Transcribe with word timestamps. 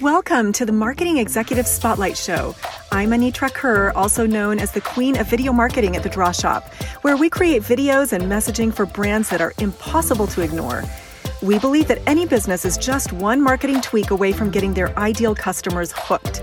Welcome 0.00 0.54
to 0.54 0.64
the 0.64 0.72
Marketing 0.72 1.18
Executive 1.18 1.66
Spotlight 1.66 2.16
Show. 2.16 2.54
I'm 2.90 3.10
Anitra 3.10 3.52
Kerr, 3.52 3.92
also 3.94 4.24
known 4.24 4.58
as 4.58 4.72
the 4.72 4.80
Queen 4.80 5.18
of 5.18 5.28
Video 5.28 5.52
Marketing 5.52 5.94
at 5.94 6.02
the 6.02 6.08
Draw 6.08 6.32
Shop, 6.32 6.72
where 7.02 7.18
we 7.18 7.28
create 7.28 7.60
videos 7.60 8.14
and 8.14 8.24
messaging 8.24 8.72
for 8.72 8.86
brands 8.86 9.28
that 9.28 9.42
are 9.42 9.52
impossible 9.58 10.26
to 10.28 10.40
ignore. 10.40 10.84
We 11.42 11.58
believe 11.58 11.86
that 11.88 12.00
any 12.06 12.24
business 12.24 12.64
is 12.64 12.78
just 12.78 13.12
one 13.12 13.42
marketing 13.42 13.82
tweak 13.82 14.10
away 14.10 14.32
from 14.32 14.50
getting 14.50 14.72
their 14.72 14.98
ideal 14.98 15.34
customers 15.34 15.92
hooked. 15.94 16.42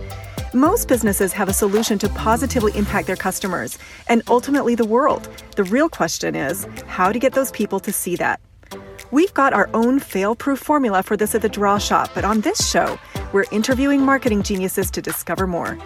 Most 0.53 0.87
businesses 0.87 1.33
have 1.33 1.49
a 1.49 1.53
solution 1.53 1.97
to 1.97 2.09
positively 2.09 2.77
impact 2.77 3.07
their 3.07 3.15
customers 3.15 3.79
and 4.07 4.21
ultimately 4.27 4.75
the 4.75 4.85
world. 4.85 5.29
The 5.55 5.63
real 5.63 5.89
question 5.89 6.35
is 6.35 6.67
how 6.85 7.11
to 7.11 7.17
get 7.17 7.33
those 7.33 7.49
people 7.49 7.79
to 7.79 7.91
see 7.91 8.17
that. 8.17 8.39
We've 9.09 9.33
got 9.33 9.53
our 9.53 9.69
own 9.73 9.99
fail 9.99 10.35
proof 10.35 10.59
formula 10.59 11.01
for 11.01 11.15
this 11.15 11.33
at 11.33 11.41
the 11.41 11.47
Draw 11.47 11.77
Shop, 11.77 12.11
but 12.13 12.25
on 12.25 12.41
this 12.41 12.69
show, 12.69 12.99
we're 13.33 13.45
interviewing 13.51 14.01
marketing 14.01 14.43
geniuses 14.43 14.89
to 14.91 15.01
discover 15.01 15.47
more. 15.47 15.77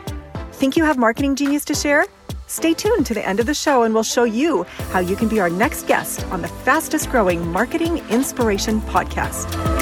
Think 0.54 0.78
you 0.78 0.84
have 0.84 0.98
marketing 0.98 1.36
genius 1.36 1.66
to 1.66 1.76
share? 1.76 2.06
Stay 2.48 2.74
tuned 2.74 3.06
to 3.06 3.14
the 3.14 3.26
end 3.26 3.40
of 3.40 3.46
the 3.46 3.54
show 3.54 3.84
and 3.84 3.94
we'll 3.94 4.04
show 4.04 4.26
you 4.26 4.64
how 4.92 5.00
you 5.00 5.16
can 5.16 5.28
be 5.28 5.40
our 5.40 5.50
next 5.50 5.88
guest 5.88 6.26
on 6.28 6.42
the 6.42 6.48
fastest 6.48 7.10
growing 7.10 7.48
marketing 7.52 7.98
inspiration 8.10 8.82
podcast. 8.82 9.81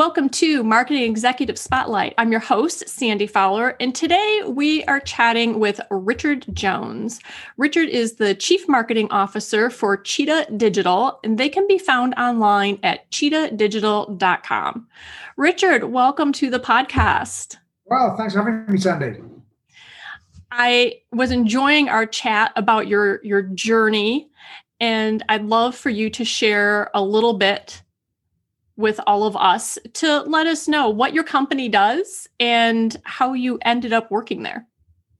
Welcome 0.00 0.30
to 0.30 0.64
Marketing 0.64 1.02
Executive 1.02 1.58
Spotlight. 1.58 2.14
I'm 2.16 2.30
your 2.30 2.40
host, 2.40 2.88
Sandy 2.88 3.26
Fowler, 3.26 3.76
and 3.80 3.94
today 3.94 4.40
we 4.46 4.82
are 4.84 4.98
chatting 4.98 5.60
with 5.60 5.78
Richard 5.90 6.46
Jones. 6.54 7.20
Richard 7.58 7.90
is 7.90 8.14
the 8.14 8.34
Chief 8.34 8.66
Marketing 8.66 9.08
Officer 9.10 9.68
for 9.68 9.98
Cheetah 9.98 10.56
Digital, 10.56 11.20
and 11.22 11.36
they 11.36 11.50
can 11.50 11.66
be 11.66 11.76
found 11.76 12.14
online 12.14 12.78
at 12.82 13.10
cheetahdigital.com. 13.10 14.88
Richard, 15.36 15.84
welcome 15.84 16.32
to 16.32 16.48
the 16.48 16.60
podcast. 16.60 17.58
Well, 17.84 18.16
thanks 18.16 18.32
for 18.32 18.38
having 18.38 18.72
me, 18.72 18.80
Sandy. 18.80 19.20
I 20.50 20.94
was 21.12 21.30
enjoying 21.30 21.90
our 21.90 22.06
chat 22.06 22.52
about 22.56 22.88
your, 22.88 23.22
your 23.22 23.42
journey, 23.42 24.30
and 24.80 25.22
I'd 25.28 25.44
love 25.44 25.76
for 25.76 25.90
you 25.90 26.08
to 26.08 26.24
share 26.24 26.90
a 26.94 27.02
little 27.02 27.34
bit 27.34 27.82
with 28.80 28.98
all 29.06 29.24
of 29.24 29.36
us 29.36 29.78
to 29.94 30.22
let 30.22 30.46
us 30.46 30.66
know 30.66 30.88
what 30.88 31.14
your 31.14 31.24
company 31.24 31.68
does 31.68 32.28
and 32.40 32.96
how 33.04 33.34
you 33.34 33.58
ended 33.62 33.92
up 33.92 34.10
working 34.10 34.42
there. 34.42 34.66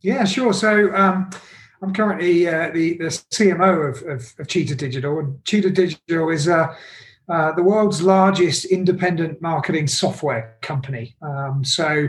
Yeah, 0.00 0.25
sure. 0.25 0.53
So 0.53 0.94
um, 0.94 1.30
I'm 1.83 1.92
currently 1.92 2.48
uh, 2.48 2.70
the, 2.72 2.97
the, 2.98 3.05
CMO 3.05 3.91
of, 3.91 4.03
of, 4.08 4.34
of, 4.38 4.48
Cheetah 4.48 4.77
Digital, 4.77 5.19
and 5.19 5.44
Cheetah 5.44 5.70
Digital 5.70 6.31
is 6.31 6.48
uh, 6.48 6.75
uh, 7.28 7.53
the 7.53 7.62
world's 7.62 8.03
largest 8.03 8.64
independent 8.64 9.41
marketing 9.42 9.86
software 9.86 10.56
company. 10.62 11.16
Um, 11.22 11.64
so 11.64 12.08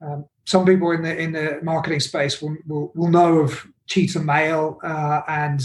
um, 0.00 0.24
some 0.44 0.64
people 0.64 0.92
in 0.92 1.02
the 1.02 1.16
in 1.16 1.32
the 1.32 1.60
marketing 1.62 2.00
space 2.00 2.40
will 2.40 2.56
will, 2.66 2.92
will 2.94 3.08
know 3.08 3.38
of 3.38 3.66
Cheetah 3.86 4.20
Mail 4.20 4.78
uh, 4.82 5.22
and 5.28 5.60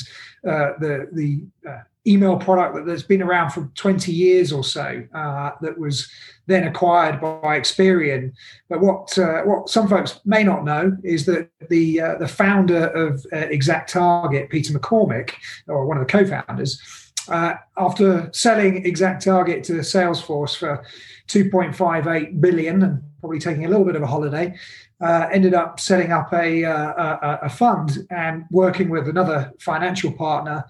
uh, 0.48 0.74
the 0.80 1.10
the 1.14 1.44
uh, 1.68 1.82
email 2.08 2.38
product 2.38 2.86
that's 2.86 3.04
been 3.04 3.22
around 3.22 3.52
for 3.52 3.70
20 3.76 4.12
years 4.12 4.52
or 4.52 4.64
so 4.64 5.04
uh, 5.14 5.52
that 5.62 5.78
was 5.78 6.10
then 6.48 6.68
acquired 6.68 7.22
by 7.22 7.60
Experian. 7.60 8.34
But 8.70 8.82
what 8.82 9.18
uh, 9.18 9.42
what 9.44 9.70
some 9.70 9.88
folks 9.88 10.20
may 10.26 10.44
not 10.44 10.66
know 10.66 10.98
is 11.04 11.26
that 11.28 11.50
the 11.70 12.02
uh, 12.02 12.16
the 12.16 12.28
founder 12.28 12.88
of 12.88 13.26
uh, 13.32 13.38
Exact 13.38 13.92
Target, 13.92 14.50
Peter 14.50 14.74
McCormick, 14.74 15.34
or 15.68 15.86
one 15.86 15.98
of 15.98 16.06
the 16.06 16.12
co-founders, 16.12 16.82
uh, 17.30 17.54
after 17.78 18.30
selling 18.34 18.86
Exact 18.86 19.24
Target 19.24 19.64
to 19.66 19.74
Salesforce 19.74 20.58
for 20.58 20.84
2.58 21.28 22.42
billion 22.42 22.82
and 22.82 23.04
probably 23.20 23.40
taking 23.40 23.66
a 23.66 23.70
little 23.70 23.86
bit 23.86 23.96
of 23.96 24.02
a 24.02 24.08
holiday, 24.08 24.56
uh, 25.00 25.28
ended 25.32 25.54
up 25.54 25.80
setting 25.80 26.12
up 26.12 26.34
a, 26.34 26.64
a, 26.64 27.40
a, 27.44 27.50
fund 27.50 28.06
and 28.10 28.44
working 28.50 28.90
with 28.90 29.08
another 29.08 29.52
financial 29.60 30.12
partner 30.12 30.66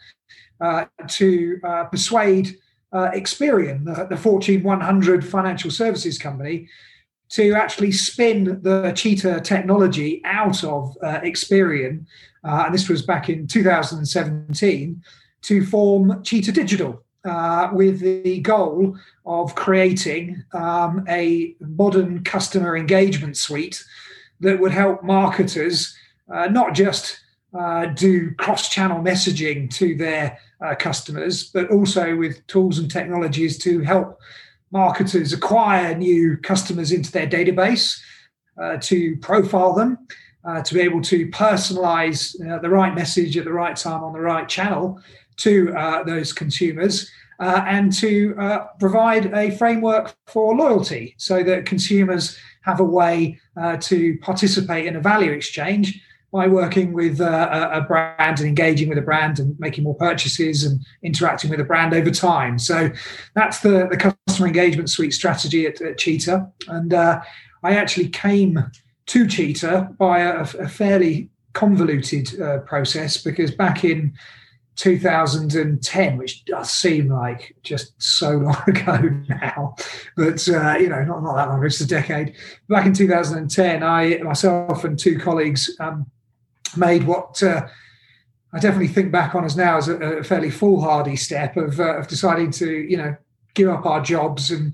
uh, 0.50 0.50
to 1.07 1.59
uh, 1.63 1.85
persuade 1.85 2.57
uh, 2.93 3.09
Experian, 3.11 3.85
the, 3.85 4.05
the, 4.05 4.17
Fortune 4.17 4.63
100 4.63 5.25
financial 5.25 5.71
services 5.71 6.17
company, 6.17 6.67
to 7.29 7.53
actually 7.53 7.91
spin 7.91 8.59
the 8.61 8.91
Cheetah 8.95 9.41
technology 9.41 10.21
out 10.25 10.63
of 10.63 10.97
uh, 11.01 11.21
Experian. 11.21 12.05
Uh, 12.43 12.63
and 12.65 12.73
this 12.73 12.89
was 12.89 13.01
back 13.01 13.29
in 13.29 13.47
2017 13.47 15.01
to 15.43 15.65
form 15.65 16.21
Cheetah 16.23 16.51
Digital. 16.51 17.03
with 17.71 17.99
the 18.01 18.41
goal 18.41 18.97
of 19.25 19.55
creating 19.55 20.43
um, 20.53 21.05
a 21.07 21.55
modern 21.61 22.23
customer 22.23 22.75
engagement 22.75 23.37
suite 23.37 23.83
that 24.41 24.59
would 24.59 24.71
help 24.71 25.03
marketers 25.03 25.95
not 26.27 26.73
just 26.73 27.20
uh, 27.57 27.87
do 27.87 28.31
cross 28.35 28.69
channel 28.69 29.01
messaging 29.01 29.69
to 29.75 29.95
their 29.95 30.37
uh, 30.65 30.75
customers, 30.75 31.45
but 31.45 31.69
also 31.69 32.15
with 32.15 32.45
tools 32.47 32.79
and 32.79 32.89
technologies 32.89 33.57
to 33.57 33.81
help 33.81 34.19
marketers 34.71 35.33
acquire 35.33 35.95
new 35.95 36.37
customers 36.37 36.91
into 36.91 37.11
their 37.11 37.27
database, 37.27 37.99
uh, 38.61 38.77
to 38.77 39.17
profile 39.17 39.73
them, 39.73 39.97
uh, 40.45 40.61
to 40.61 40.73
be 40.73 40.81
able 40.81 41.01
to 41.01 41.27
personalize 41.29 42.35
uh, 42.49 42.59
the 42.59 42.69
right 42.69 42.95
message 42.95 43.37
at 43.37 43.43
the 43.43 43.51
right 43.51 43.75
time 43.75 44.03
on 44.03 44.13
the 44.13 44.19
right 44.19 44.47
channel 44.47 45.01
to 45.37 45.73
uh, 45.75 46.03
those 46.03 46.33
consumers. 46.33 47.09
And 47.43 47.91
to 47.93 48.35
provide 48.79 49.33
a 49.33 49.49
framework 49.57 50.15
for 50.27 50.55
loyalty 50.55 51.15
so 51.17 51.41
that 51.41 51.65
consumers 51.65 52.37
have 52.61 52.79
a 52.79 52.83
way 52.83 53.39
to 53.79 54.15
participate 54.21 54.85
in 54.85 54.95
a 54.95 55.01
value 55.01 55.31
exchange 55.31 56.03
by 56.31 56.47
working 56.47 56.93
with 56.93 57.19
uh, 57.19 57.69
a 57.73 57.81
brand 57.81 58.39
and 58.39 58.47
engaging 58.47 58.87
with 58.87 58.97
a 58.97 59.01
brand 59.01 59.37
and 59.39 59.59
making 59.59 59.83
more 59.83 59.95
purchases 59.95 60.63
and 60.63 60.79
interacting 61.03 61.49
with 61.49 61.59
a 61.59 61.63
brand 61.63 61.93
over 61.93 62.09
time. 62.09 62.57
So 62.57 62.89
that's 63.35 63.59
the, 63.59 63.87
the 63.89 63.97
customer 63.97 64.47
engagement 64.47 64.89
suite 64.89 65.13
strategy 65.13 65.65
at, 65.65 65.81
at 65.81 65.97
Cheetah. 65.97 66.49
And 66.69 66.93
uh, 66.93 67.21
I 67.63 67.75
actually 67.75 68.07
came 68.07 68.71
to 69.07 69.27
Cheetah 69.27 69.95
by 69.97 70.19
a, 70.19 70.41
a 70.41 70.69
fairly 70.69 71.29
convoluted 71.53 72.39
uh, 72.41 72.59
process 72.59 73.17
because 73.17 73.51
back 73.51 73.83
in 73.83 74.13
2010, 74.77 76.17
which 76.17 76.45
does 76.45 76.71
seem 76.71 77.09
like 77.09 77.55
just 77.61 78.01
so 78.01 78.31
long 78.37 78.63
ago 78.67 78.97
now, 79.27 79.75
but 80.15 80.47
uh, 80.47 80.75
you 80.79 80.87
know, 80.87 81.03
not, 81.03 81.23
not 81.23 81.35
that 81.35 81.49
long, 81.49 81.63
it's 81.65 81.81
a 81.81 81.87
decade. 81.87 82.35
Back 82.69 82.85
in 82.85 82.93
2010, 82.93 83.83
I 83.83 84.17
myself 84.19 84.85
and 84.85 84.97
two 84.97 85.19
colleagues 85.19 85.75
um, 85.81 86.09
made 86.77 87.05
what 87.05 87.41
uh, 87.43 87.67
I 88.53 88.59
definitely 88.59 88.89
think 88.89 89.11
back 89.11 89.33
on 89.35 89.45
as 89.45 89.55
now 89.55 89.77
as 89.77 89.87
a, 89.87 89.95
a 89.95 90.23
fairly 90.23 90.49
foolhardy 90.49 91.15
step 91.15 91.55
of, 91.57 91.79
uh, 91.79 91.97
of 91.97 92.07
deciding 92.07 92.51
to, 92.51 92.69
you 92.69 92.97
know, 92.97 93.15
give 93.53 93.69
up 93.69 93.85
our 93.85 94.01
jobs 94.01 94.51
and 94.51 94.73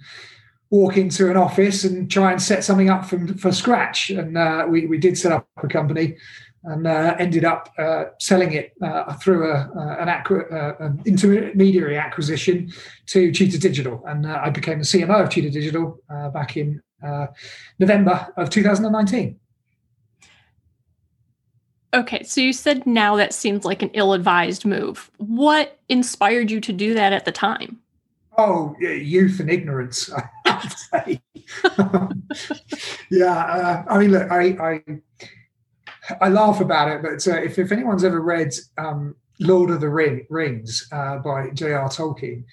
walk 0.70 0.98
into 0.98 1.30
an 1.30 1.38
office 1.38 1.84
and 1.84 2.10
try 2.12 2.32
and 2.32 2.42
set 2.42 2.64
something 2.64 2.90
up 2.90 3.06
from 3.06 3.38
for 3.38 3.52
scratch. 3.52 4.10
And 4.10 4.38
uh, 4.38 4.66
we 4.70 4.86
we 4.88 4.98
did 4.98 5.18
set 5.18 5.32
up 5.32 5.48
a 5.64 5.68
company 5.68 6.18
and 6.64 6.86
uh, 6.86 7.16
ended 7.18 7.46
up 7.46 7.72
uh, 7.78 8.06
selling 8.20 8.52
it 8.54 8.74
uh, 8.82 9.14
through 9.14 9.50
a, 9.50 9.72
an, 10.00 10.08
acqu- 10.10 10.82
an, 10.82 11.02
intermediary 11.06 11.98
acquisition 11.98 12.70
to 13.06 13.32
Cheetah 13.32 13.60
Digital. 13.60 14.04
And 14.06 14.28
I 14.28 14.50
became 14.50 14.80
the 14.80 14.84
CMO 14.84 15.24
of 15.24 15.30
Cheetah 15.30 15.52
Digital 15.52 16.02
back 16.34 16.58
in 16.58 16.82
November 17.80 18.34
of 18.36 18.50
2019. 18.50 19.40
Okay, 21.94 22.24
so 22.24 22.42
you 22.42 22.52
said 22.52 22.86
now 22.86 23.16
that 23.16 23.34
seems 23.34 23.64
like 23.64 23.82
an 23.82 23.90
ill 23.94 24.14
advised 24.14 24.66
move. 24.66 25.10
What 25.18 25.80
inspired 25.88 26.52
you 26.52 26.60
to 26.62 26.74
do 26.74 26.94
that 26.94 27.14
at 27.14 27.26
the 27.26 27.32
time? 27.32 27.80
Oh, 28.38 28.76
youth 28.80 29.40
and 29.40 29.50
ignorance, 29.50 30.12
I 30.14 30.30
would 30.46 30.72
say. 31.08 31.22
yeah, 33.10 33.36
uh, 33.36 33.84
I 33.88 33.98
mean, 33.98 34.12
look, 34.12 34.30
I, 34.32 34.44
I, 34.62 34.84
I 36.22 36.30
laugh 36.30 36.60
about 36.62 36.90
it, 36.90 37.02
but 37.02 37.28
uh, 37.28 37.42
if, 37.42 37.58
if 37.58 37.72
anyone's 37.72 38.04
ever 38.04 38.22
read 38.22 38.54
um, 38.78 39.16
Lord 39.40 39.72
of 39.72 39.82
the 39.82 39.90
Ring, 39.90 40.28
Rings 40.30 40.88
uh, 40.92 41.18
by 41.20 41.50
J.R. 41.52 41.90
Tolkien, 41.90 42.44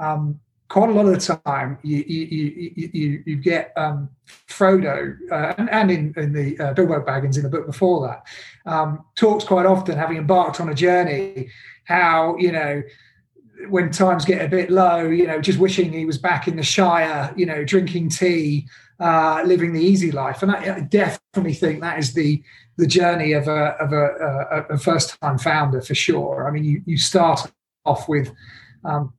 um, 0.00 0.40
quite 0.68 0.88
a 0.88 0.92
lot 0.92 1.06
of 1.06 1.12
the 1.12 1.38
time 1.44 1.78
you 1.82 2.04
you 2.06 2.24
you, 2.26 2.90
you, 2.92 3.22
you 3.26 3.36
get 3.36 3.72
um, 3.76 4.08
Frodo 4.48 5.16
uh, 5.30 5.54
and, 5.58 5.70
and 5.70 5.90
in, 5.90 6.14
in 6.16 6.32
the 6.32 6.58
uh, 6.58 6.74
Bilbo 6.74 7.00
Baggins 7.04 7.36
in 7.36 7.42
the 7.42 7.50
book 7.50 7.66
before 7.66 8.06
that 8.08 8.70
um, 8.70 9.04
talks 9.14 9.44
quite 9.44 9.66
often 9.66 9.96
having 9.96 10.16
embarked 10.16 10.60
on 10.60 10.68
a 10.68 10.74
journey 10.74 11.48
how 11.84 12.36
you 12.38 12.52
know 12.52 12.82
when 13.68 13.90
times 13.90 14.24
get 14.24 14.44
a 14.44 14.48
bit 14.48 14.70
low 14.70 15.06
you 15.06 15.26
know 15.26 15.40
just 15.40 15.58
wishing 15.58 15.92
he 15.92 16.06
was 16.06 16.18
back 16.18 16.48
in 16.48 16.56
the 16.56 16.62
Shire 16.62 17.32
you 17.36 17.46
know 17.46 17.64
drinking 17.64 18.08
tea 18.08 18.66
uh, 19.00 19.42
living 19.44 19.72
the 19.72 19.80
easy 19.80 20.12
life. 20.12 20.42
And 20.42 20.52
I, 20.52 20.76
I, 20.76 20.80
definitely 20.80 21.54
think 21.54 21.80
that 21.80 21.98
is 21.98 22.14
the 22.14 22.42
the 22.76 22.86
journey 22.86 23.32
of 23.32 23.48
a 23.48 23.76
of 23.80 23.92
a, 23.92 24.66
a, 24.70 24.74
a 24.74 24.78
first 24.78 25.20
time 25.20 25.38
founder 25.38 25.80
for 25.80 25.94
sure. 25.94 26.46
I 26.48 26.50
mean, 26.50 26.64
you 26.64 26.82
you 26.86 26.96
start 26.96 27.50
off 27.84 28.08
with 28.08 28.32
um, 28.84 29.12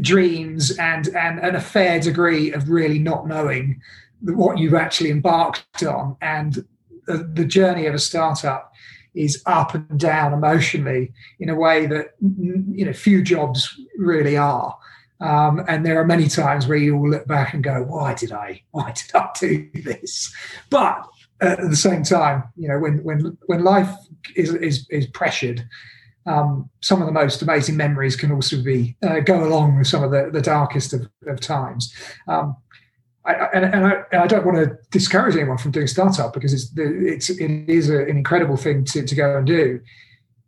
dreams 0.00 0.70
and, 0.78 1.08
and 1.08 1.38
and 1.40 1.56
a 1.56 1.60
fair 1.60 2.00
degree 2.00 2.52
of 2.52 2.68
really 2.68 2.98
not 2.98 3.26
knowing 3.26 3.80
what 4.22 4.58
you've 4.58 4.74
actually 4.74 5.10
embarked 5.10 5.82
on, 5.82 6.16
and 6.20 6.64
the, 7.06 7.30
the 7.34 7.44
journey 7.44 7.86
of 7.86 7.94
a 7.94 7.98
startup 7.98 8.72
is 9.14 9.42
up 9.46 9.74
and 9.74 10.00
down 10.00 10.32
emotionally 10.32 11.12
in 11.38 11.48
a 11.50 11.54
way 11.54 11.86
that 11.86 12.14
you 12.20 12.84
know 12.84 12.92
few 12.92 13.22
jobs 13.22 13.78
really 13.96 14.36
are. 14.36 14.76
Um, 15.20 15.62
and 15.68 15.86
there 15.86 16.00
are 16.00 16.04
many 16.04 16.26
times 16.26 16.66
where 16.66 16.78
you 16.78 16.96
will 16.96 17.10
look 17.10 17.26
back 17.26 17.54
and 17.54 17.62
go, 17.62 17.84
"Why 17.84 18.14
did 18.14 18.32
I? 18.32 18.62
Why 18.70 18.92
did 18.92 19.14
I 19.14 19.30
do 19.38 19.70
this?" 19.74 20.34
But 20.70 21.06
at 21.40 21.60
the 21.60 21.76
same 21.76 22.02
time, 22.02 22.44
you 22.56 22.68
know, 22.68 22.78
when 22.78 23.02
when 23.04 23.36
when 23.46 23.62
life 23.64 23.90
is 24.34 24.54
is, 24.54 24.86
is 24.90 25.06
pressured, 25.08 25.66
um, 26.26 26.70
some 26.80 27.00
of 27.00 27.06
the 27.06 27.12
most 27.12 27.42
amazing 27.42 27.76
memories 27.76 28.16
can 28.16 28.32
also 28.32 28.62
be 28.62 28.96
uh, 29.02 29.20
go 29.20 29.44
along 29.44 29.78
with 29.78 29.86
some 29.86 30.02
of 30.04 30.10
the, 30.10 30.30
the 30.32 30.42
darkest 30.42 30.92
of, 30.92 31.08
of 31.26 31.40
times. 31.40 31.92
Um, 32.28 32.56
I, 33.24 33.32
and, 33.54 33.64
and, 33.64 33.86
I, 33.86 33.92
and, 34.10 34.22
I, 34.22 34.26
don't 34.26 34.44
want 34.44 34.58
to 34.58 34.76
discourage 34.90 35.36
anyone 35.36 35.56
from 35.56 35.70
doing 35.70 35.86
startup 35.86 36.32
because 36.32 36.52
it's 36.52 36.72
it's 36.76 37.30
it 37.30 37.68
is 37.68 37.88
a, 37.88 38.02
an 38.02 38.16
incredible 38.16 38.56
thing 38.56 38.84
to, 38.86 39.04
to 39.04 39.14
go 39.14 39.36
and 39.36 39.46
do 39.46 39.80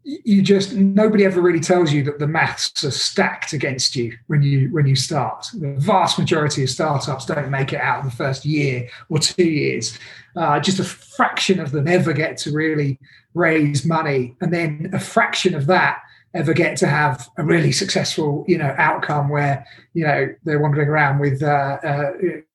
you 0.04 0.42
just 0.42 0.74
nobody 0.74 1.24
ever 1.24 1.40
really 1.40 1.60
tells 1.60 1.92
you 1.92 2.02
that 2.04 2.18
the 2.18 2.26
maths 2.26 2.84
are 2.84 2.90
stacked 2.90 3.54
against 3.54 3.96
you 3.96 4.16
when 4.26 4.42
you 4.42 4.68
when 4.68 4.86
you 4.86 4.94
start. 4.94 5.46
The 5.54 5.74
vast 5.78 6.18
majority 6.18 6.62
of 6.62 6.70
startups 6.70 7.24
don't 7.24 7.50
make 7.50 7.72
it 7.72 7.80
out 7.80 8.00
in 8.00 8.10
the 8.10 8.14
first 8.14 8.44
year 8.44 8.88
or 9.08 9.18
two 9.18 9.44
years. 9.44 9.98
Uh, 10.36 10.60
just 10.60 10.78
a 10.78 10.84
fraction 10.84 11.58
of 11.58 11.70
them 11.70 11.88
ever 11.88 12.12
get 12.12 12.36
to 12.38 12.52
really 12.52 12.98
raise 13.32 13.86
money, 13.86 14.36
and 14.40 14.52
then 14.52 14.90
a 14.92 15.00
fraction 15.00 15.54
of 15.54 15.66
that 15.66 16.00
ever 16.34 16.52
get 16.52 16.76
to 16.76 16.86
have 16.86 17.28
a 17.38 17.44
really 17.44 17.72
successful 17.72 18.44
you 18.46 18.58
know 18.58 18.74
outcome 18.76 19.28
where 19.28 19.66
you 19.94 20.04
know 20.04 20.28
they're 20.44 20.60
wandering 20.60 20.88
around 20.88 21.18
with 21.18 21.42
uh, 21.42 21.78
uh, 21.82 22.12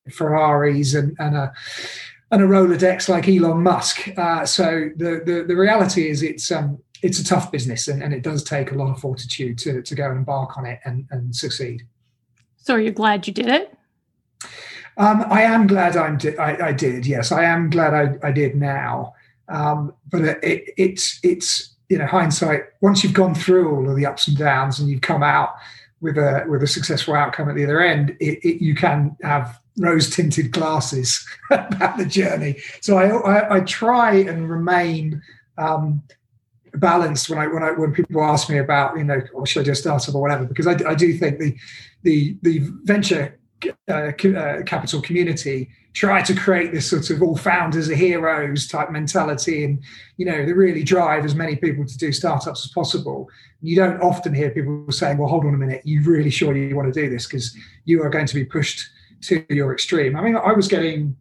Ferraris 0.08 0.94
and, 0.94 1.16
and 1.18 1.36
a 1.36 1.52
and 2.30 2.42
a 2.42 2.46
Rolodex 2.46 3.08
like 3.08 3.28
Elon 3.28 3.60
Musk. 3.60 4.08
Uh, 4.16 4.46
so 4.46 4.90
the, 4.96 5.22
the 5.26 5.44
the 5.48 5.56
reality 5.56 6.08
is 6.08 6.22
it's 6.22 6.52
um 6.52 6.78
it's 7.02 7.18
a 7.18 7.24
tough 7.24 7.50
business 7.50 7.88
and, 7.88 8.02
and 8.02 8.12
it 8.12 8.22
does 8.22 8.42
take 8.44 8.72
a 8.72 8.74
lot 8.74 8.90
of 8.90 9.00
fortitude 9.00 9.58
to, 9.58 9.82
to 9.82 9.94
go 9.94 10.08
and 10.08 10.18
embark 10.18 10.56
on 10.58 10.66
it 10.66 10.80
and, 10.84 11.06
and 11.10 11.34
succeed. 11.34 11.82
So 12.56 12.74
are 12.74 12.80
you 12.80 12.92
glad 12.92 13.26
you 13.26 13.32
did 13.32 13.48
it? 13.48 13.74
Um, 14.96 15.24
I 15.30 15.42
am 15.42 15.66
glad 15.66 15.96
I'm 15.96 16.18
di- 16.18 16.36
I, 16.36 16.68
I, 16.68 16.72
did. 16.72 17.06
Yes, 17.06 17.32
I 17.32 17.44
am 17.44 17.70
glad 17.70 17.94
I, 17.94 18.28
I 18.28 18.32
did 18.32 18.54
now. 18.54 19.14
Um, 19.48 19.94
but 20.10 20.22
it, 20.22 20.74
it's 20.76 21.18
it's 21.22 21.74
you 21.88 21.98
know 21.98 22.06
hindsight. 22.06 22.64
Once 22.80 23.02
you've 23.02 23.14
gone 23.14 23.34
through 23.34 23.74
all 23.74 23.88
of 23.88 23.96
the 23.96 24.06
ups 24.06 24.28
and 24.28 24.36
downs 24.36 24.78
and 24.78 24.88
you've 24.88 25.00
come 25.00 25.22
out 25.22 25.54
with 26.00 26.18
a 26.18 26.44
with 26.48 26.62
a 26.62 26.66
successful 26.66 27.14
outcome 27.14 27.48
at 27.48 27.56
the 27.56 27.64
other 27.64 27.80
end, 27.80 28.10
it, 28.20 28.38
it, 28.44 28.62
you 28.62 28.74
can 28.74 29.16
have 29.22 29.58
rose 29.78 30.10
tinted 30.10 30.50
glasses 30.50 31.26
about 31.50 31.96
the 31.96 32.04
journey. 32.04 32.56
So 32.80 32.98
I, 32.98 33.08
I, 33.08 33.56
I 33.56 33.60
try 33.60 34.14
and 34.16 34.50
remain 34.50 35.22
um, 35.58 36.02
balanced 36.74 37.28
when 37.28 37.38
I 37.38 37.46
when 37.46 37.62
I 37.62 37.72
when 37.72 37.92
people 37.92 38.22
ask 38.22 38.48
me 38.48 38.58
about 38.58 38.96
you 38.96 39.04
know 39.04 39.20
or 39.34 39.46
should 39.46 39.60
I 39.60 39.64
do 39.64 39.72
a 39.72 39.74
startup 39.74 40.14
or 40.14 40.20
whatever? 40.20 40.44
Because 40.44 40.66
I, 40.66 40.72
I 40.86 40.94
do 40.94 41.12
think 41.16 41.38
the 41.38 41.56
the 42.02 42.36
the 42.42 42.58
venture 42.84 43.38
uh, 43.88 43.92
uh, 43.92 44.62
capital 44.62 45.02
community 45.02 45.68
try 45.92 46.22
to 46.22 46.34
create 46.34 46.72
this 46.72 46.88
sort 46.88 47.10
of 47.10 47.20
all 47.20 47.36
founders 47.36 47.90
are 47.90 47.94
heroes 47.94 48.66
type 48.66 48.90
mentality 48.90 49.64
and 49.64 49.82
you 50.16 50.24
know 50.24 50.46
they 50.46 50.52
really 50.52 50.82
drive 50.82 51.24
as 51.24 51.34
many 51.34 51.56
people 51.56 51.84
to 51.84 51.98
do 51.98 52.12
startups 52.12 52.64
as 52.64 52.72
possible. 52.72 53.28
You 53.60 53.76
don't 53.76 54.00
often 54.00 54.34
hear 54.34 54.50
people 54.50 54.86
saying 54.90 55.18
well 55.18 55.28
hold 55.28 55.44
on 55.44 55.54
a 55.54 55.58
minute 55.58 55.82
you 55.84 56.02
really 56.02 56.30
sure 56.30 56.56
you 56.56 56.76
want 56.76 56.92
to 56.92 57.00
do 57.00 57.10
this? 57.10 57.26
Because 57.26 57.56
you 57.84 58.02
are 58.02 58.10
going 58.10 58.26
to 58.26 58.34
be 58.34 58.44
pushed 58.44 58.88
to 59.22 59.44
your 59.50 59.72
extreme. 59.72 60.16
I 60.16 60.22
mean 60.22 60.36
i 60.36 60.52
was 60.52 60.68
getting 60.68 61.16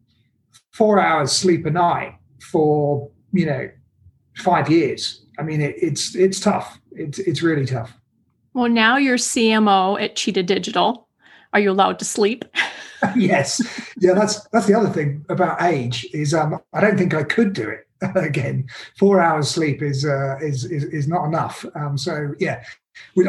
four 0.71 0.99
hours 0.99 1.31
sleep 1.31 1.65
a 1.65 1.71
night 1.71 2.15
for 2.51 3.09
you 3.31 3.45
know 3.45 3.69
five 4.39 4.69
years 4.69 5.21
I 5.39 5.43
mean, 5.43 5.61
it, 5.61 5.75
it's 5.81 6.15
it's 6.15 6.39
tough. 6.39 6.79
It's 6.91 7.17
it's 7.19 7.41
really 7.41 7.65
tough. 7.65 7.93
Well, 8.53 8.69
now 8.69 8.97
you're 8.97 9.17
CMO 9.17 9.99
at 10.01 10.15
Cheetah 10.15 10.43
Digital. 10.43 11.07
Are 11.53 11.59
you 11.59 11.71
allowed 11.71 11.97
to 11.99 12.05
sleep? 12.05 12.45
yes. 13.15 13.61
Yeah, 13.99 14.13
that's 14.13 14.41
that's 14.49 14.67
the 14.67 14.73
other 14.73 14.89
thing 14.89 15.25
about 15.29 15.61
age 15.61 16.05
is 16.13 16.33
um, 16.33 16.59
I 16.73 16.81
don't 16.81 16.97
think 16.97 17.13
I 17.13 17.23
could 17.23 17.53
do 17.53 17.69
it 17.69 17.87
again. 18.15 18.67
Four 18.97 19.21
hours 19.21 19.49
sleep 19.49 19.81
is 19.81 20.05
uh, 20.05 20.37
is, 20.41 20.65
is 20.65 20.83
is 20.85 21.07
not 21.07 21.25
enough. 21.25 21.65
Um, 21.73 21.97
so 21.97 22.33
yeah, 22.39 22.61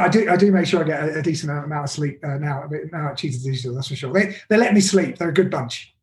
I 0.00 0.08
do 0.08 0.28
I 0.28 0.36
do 0.36 0.50
make 0.50 0.66
sure 0.66 0.82
I 0.82 0.86
get 0.86 1.08
a, 1.08 1.18
a 1.20 1.22
decent 1.22 1.52
amount 1.52 1.84
of 1.84 1.90
sleep 1.90 2.18
uh, 2.24 2.38
now. 2.38 2.68
Now 2.90 3.10
at 3.10 3.18
Cheetah 3.18 3.44
Digital, 3.44 3.74
that's 3.74 3.88
for 3.88 3.96
sure. 3.96 4.12
They 4.12 4.34
they 4.48 4.56
let 4.56 4.74
me 4.74 4.80
sleep. 4.80 5.16
They're 5.16 5.28
a 5.28 5.34
good 5.34 5.50
bunch. 5.50 5.94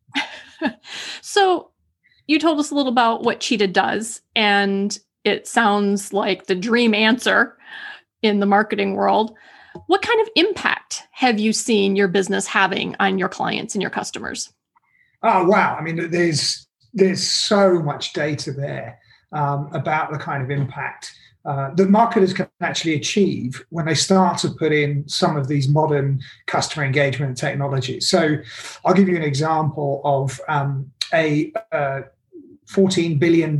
so 1.20 1.70
you 2.28 2.38
told 2.38 2.60
us 2.60 2.70
a 2.70 2.74
little 2.74 2.92
about 2.92 3.24
what 3.24 3.40
Cheetah 3.40 3.68
does, 3.68 4.20
and 4.36 4.96
it 5.24 5.48
sounds 5.48 6.12
like 6.12 6.46
the 6.46 6.54
dream 6.54 6.94
answer 6.94 7.56
in 8.22 8.38
the 8.38 8.46
marketing 8.46 8.94
world. 8.94 9.34
What 9.86 10.02
kind 10.02 10.20
of 10.20 10.28
impact 10.36 11.02
have 11.12 11.38
you 11.38 11.52
seen 11.52 11.96
your 11.96 12.08
business 12.08 12.46
having 12.46 12.94
on 13.00 13.18
your 13.18 13.28
clients 13.28 13.74
and 13.74 13.82
your 13.82 13.90
customers? 13.90 14.52
Oh 15.22 15.46
wow! 15.46 15.76
I 15.78 15.82
mean, 15.82 16.10
there's 16.10 16.66
there's 16.92 17.28
so 17.28 17.82
much 17.82 18.12
data 18.12 18.52
there 18.52 18.98
um, 19.32 19.70
about 19.72 20.12
the 20.12 20.18
kind 20.18 20.42
of 20.42 20.50
impact 20.50 21.14
uh, 21.44 21.72
that 21.74 21.88
marketers 21.88 22.32
can 22.32 22.48
actually 22.60 22.94
achieve 22.94 23.64
when 23.70 23.86
they 23.86 23.94
start 23.94 24.38
to 24.38 24.50
put 24.50 24.72
in 24.72 25.08
some 25.08 25.36
of 25.36 25.48
these 25.48 25.68
modern 25.68 26.20
customer 26.46 26.84
engagement 26.84 27.38
technologies. 27.38 28.08
So, 28.08 28.36
I'll 28.84 28.94
give 28.94 29.08
you 29.08 29.16
an 29.16 29.22
example 29.22 30.02
of 30.04 30.40
um, 30.48 30.90
a 31.12 31.52
uh, 31.72 32.02
$14 32.68 33.18
billion 33.18 33.58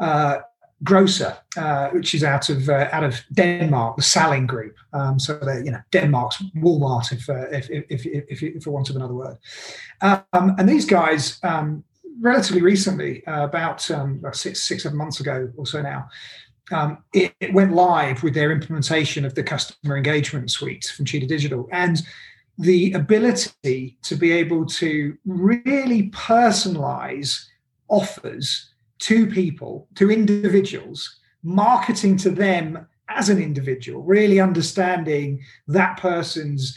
uh, 0.00 0.38
grocer, 0.82 1.36
uh, 1.56 1.88
which 1.90 2.14
is 2.14 2.22
out 2.22 2.48
of 2.48 2.68
uh, 2.68 2.88
out 2.92 3.04
of 3.04 3.20
Denmark, 3.32 3.96
the 3.96 4.02
Salling 4.02 4.46
Group. 4.46 4.76
Um, 4.92 5.18
so 5.18 5.38
they, 5.38 5.58
you 5.64 5.70
know, 5.70 5.80
Denmark's 5.90 6.42
Walmart, 6.56 7.12
if 7.12 7.28
uh, 7.28 7.48
if, 7.50 7.70
if, 7.70 8.06
if, 8.06 8.42
if, 8.42 8.62
for 8.62 8.70
want 8.70 8.90
of 8.90 8.96
another 8.96 9.14
word. 9.14 9.38
Um, 10.02 10.54
and 10.58 10.68
these 10.68 10.84
guys, 10.84 11.38
um, 11.42 11.84
relatively 12.20 12.62
recently, 12.62 13.26
uh, 13.26 13.44
about 13.44 13.90
um, 13.90 14.22
six 14.32 14.62
six 14.62 14.82
seven 14.82 14.98
months 14.98 15.20
ago 15.20 15.50
or 15.56 15.66
so 15.66 15.82
now. 15.82 16.08
Um, 16.72 17.04
it, 17.14 17.32
it, 17.38 17.54
went 17.54 17.74
live 17.74 18.24
with 18.24 18.34
their 18.34 18.50
implementation 18.50 19.24
of 19.24 19.36
the 19.36 19.44
customer 19.44 19.96
engagement 19.96 20.50
suite 20.50 20.92
from 20.96 21.04
Cheetah 21.04 21.28
Digital, 21.28 21.68
and 21.70 22.02
the 22.58 22.92
ability 22.92 23.98
to 24.02 24.16
be 24.16 24.32
able 24.32 24.66
to 24.66 25.16
really 25.24 26.10
personalize 26.10 27.46
offers 27.88 28.70
to 28.98 29.26
people, 29.26 29.88
to 29.94 30.10
individuals, 30.10 31.20
marketing 31.42 32.16
to 32.18 32.30
them 32.30 32.86
as 33.08 33.28
an 33.28 33.40
individual, 33.40 34.02
really 34.02 34.40
understanding 34.40 35.40
that 35.68 35.96
person's 35.98 36.76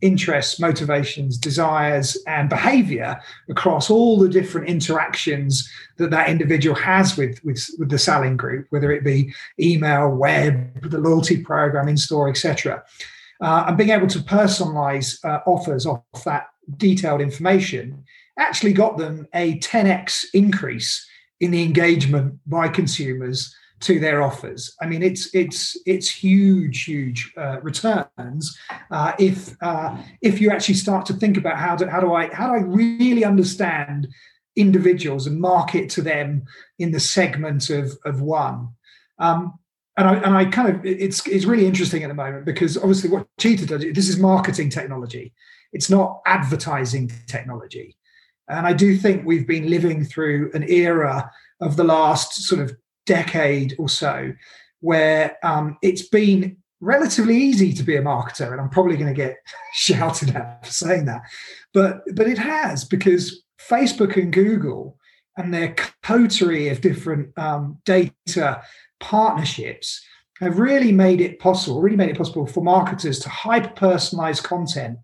interests, 0.00 0.60
motivations, 0.60 1.36
desires, 1.36 2.16
and 2.26 2.48
behavior 2.48 3.20
across 3.48 3.90
all 3.90 4.18
the 4.18 4.28
different 4.28 4.68
interactions 4.68 5.68
that 5.96 6.10
that 6.10 6.28
individual 6.28 6.76
has 6.76 7.16
with, 7.16 7.42
with, 7.44 7.68
with 7.78 7.90
the 7.90 7.98
Salling 7.98 8.36
Group, 8.36 8.66
whether 8.70 8.92
it 8.92 9.04
be 9.04 9.32
email, 9.60 10.08
web, 10.08 10.88
the 10.88 10.98
loyalty 10.98 11.42
program, 11.42 11.88
in 11.88 11.96
store, 11.96 12.28
etc. 12.28 12.82
Uh, 13.40 13.64
and 13.68 13.76
being 13.76 13.90
able 13.90 14.06
to 14.06 14.20
personalize 14.20 15.24
uh, 15.24 15.40
offers 15.46 15.84
off 15.86 16.02
that 16.24 16.48
detailed 16.76 17.20
information 17.20 18.04
actually 18.38 18.72
got 18.72 18.96
them 18.96 19.26
a 19.34 19.58
10x 19.58 20.26
increase 20.32 21.06
in 21.40 21.50
the 21.50 21.62
engagement 21.62 22.38
by 22.46 22.68
consumers 22.68 23.54
to 23.80 24.00
their 24.00 24.22
offers. 24.22 24.74
I 24.80 24.86
mean, 24.86 25.02
it's 25.02 25.32
it's 25.34 25.76
it's 25.86 26.10
huge, 26.10 26.84
huge 26.84 27.32
uh, 27.36 27.60
returns 27.60 28.58
uh, 28.90 29.12
if 29.18 29.54
uh, 29.62 29.96
if 30.20 30.40
you 30.40 30.50
actually 30.50 30.74
start 30.74 31.06
to 31.06 31.12
think 31.12 31.36
about 31.36 31.58
how 31.58 31.76
do 31.76 31.86
how 31.86 32.00
do 32.00 32.12
I 32.12 32.32
how 32.34 32.48
do 32.48 32.54
I 32.54 32.62
really 32.62 33.24
understand 33.24 34.08
individuals 34.56 35.26
and 35.28 35.40
market 35.40 35.88
to 35.90 36.02
them 36.02 36.44
in 36.78 36.90
the 36.90 37.00
segment 37.00 37.70
of 37.70 37.96
of 38.04 38.20
one. 38.20 38.70
Um, 39.18 39.58
and 39.96 40.08
I, 40.08 40.14
and 40.14 40.36
I 40.36 40.44
kind 40.44 40.68
of 40.74 40.84
it's 40.84 41.26
it's 41.26 41.44
really 41.44 41.66
interesting 41.66 42.02
at 42.02 42.08
the 42.08 42.14
moment 42.14 42.44
because 42.44 42.76
obviously 42.76 43.10
what 43.10 43.26
Cheetah 43.38 43.66
does 43.66 43.82
this 43.82 44.08
is 44.08 44.18
marketing 44.18 44.70
technology. 44.70 45.34
It's 45.72 45.90
not 45.90 46.20
advertising 46.24 47.12
technology. 47.26 47.97
And 48.48 48.66
I 48.66 48.72
do 48.72 48.96
think 48.96 49.24
we've 49.24 49.46
been 49.46 49.70
living 49.70 50.04
through 50.04 50.50
an 50.54 50.64
era 50.68 51.30
of 51.60 51.76
the 51.76 51.84
last 51.84 52.34
sort 52.34 52.60
of 52.60 52.76
decade 53.06 53.74
or 53.78 53.88
so 53.88 54.32
where 54.80 55.36
um, 55.42 55.76
it's 55.82 56.08
been 56.08 56.56
relatively 56.80 57.36
easy 57.36 57.72
to 57.72 57.82
be 57.82 57.96
a 57.96 58.02
marketer. 58.02 58.52
And 58.52 58.60
I'm 58.60 58.70
probably 58.70 58.96
going 58.96 59.12
to 59.12 59.14
get 59.14 59.36
shouted 59.74 60.34
at 60.36 60.66
for 60.66 60.72
saying 60.72 61.06
that. 61.06 61.22
But, 61.74 62.02
but 62.14 62.28
it 62.28 62.38
has 62.38 62.84
because 62.84 63.42
Facebook 63.60 64.16
and 64.16 64.32
Google 64.32 64.96
and 65.36 65.52
their 65.52 65.74
coterie 66.02 66.68
of 66.68 66.80
different 66.80 67.36
um, 67.38 67.78
data 67.84 68.62
partnerships 69.00 70.04
have 70.40 70.58
really 70.58 70.92
made 70.92 71.20
it 71.20 71.38
possible, 71.38 71.80
really 71.80 71.96
made 71.96 72.10
it 72.10 72.16
possible 72.16 72.46
for 72.46 72.62
marketers 72.62 73.18
to 73.20 73.28
hyper 73.28 73.70
personalize 73.70 74.42
content 74.42 74.98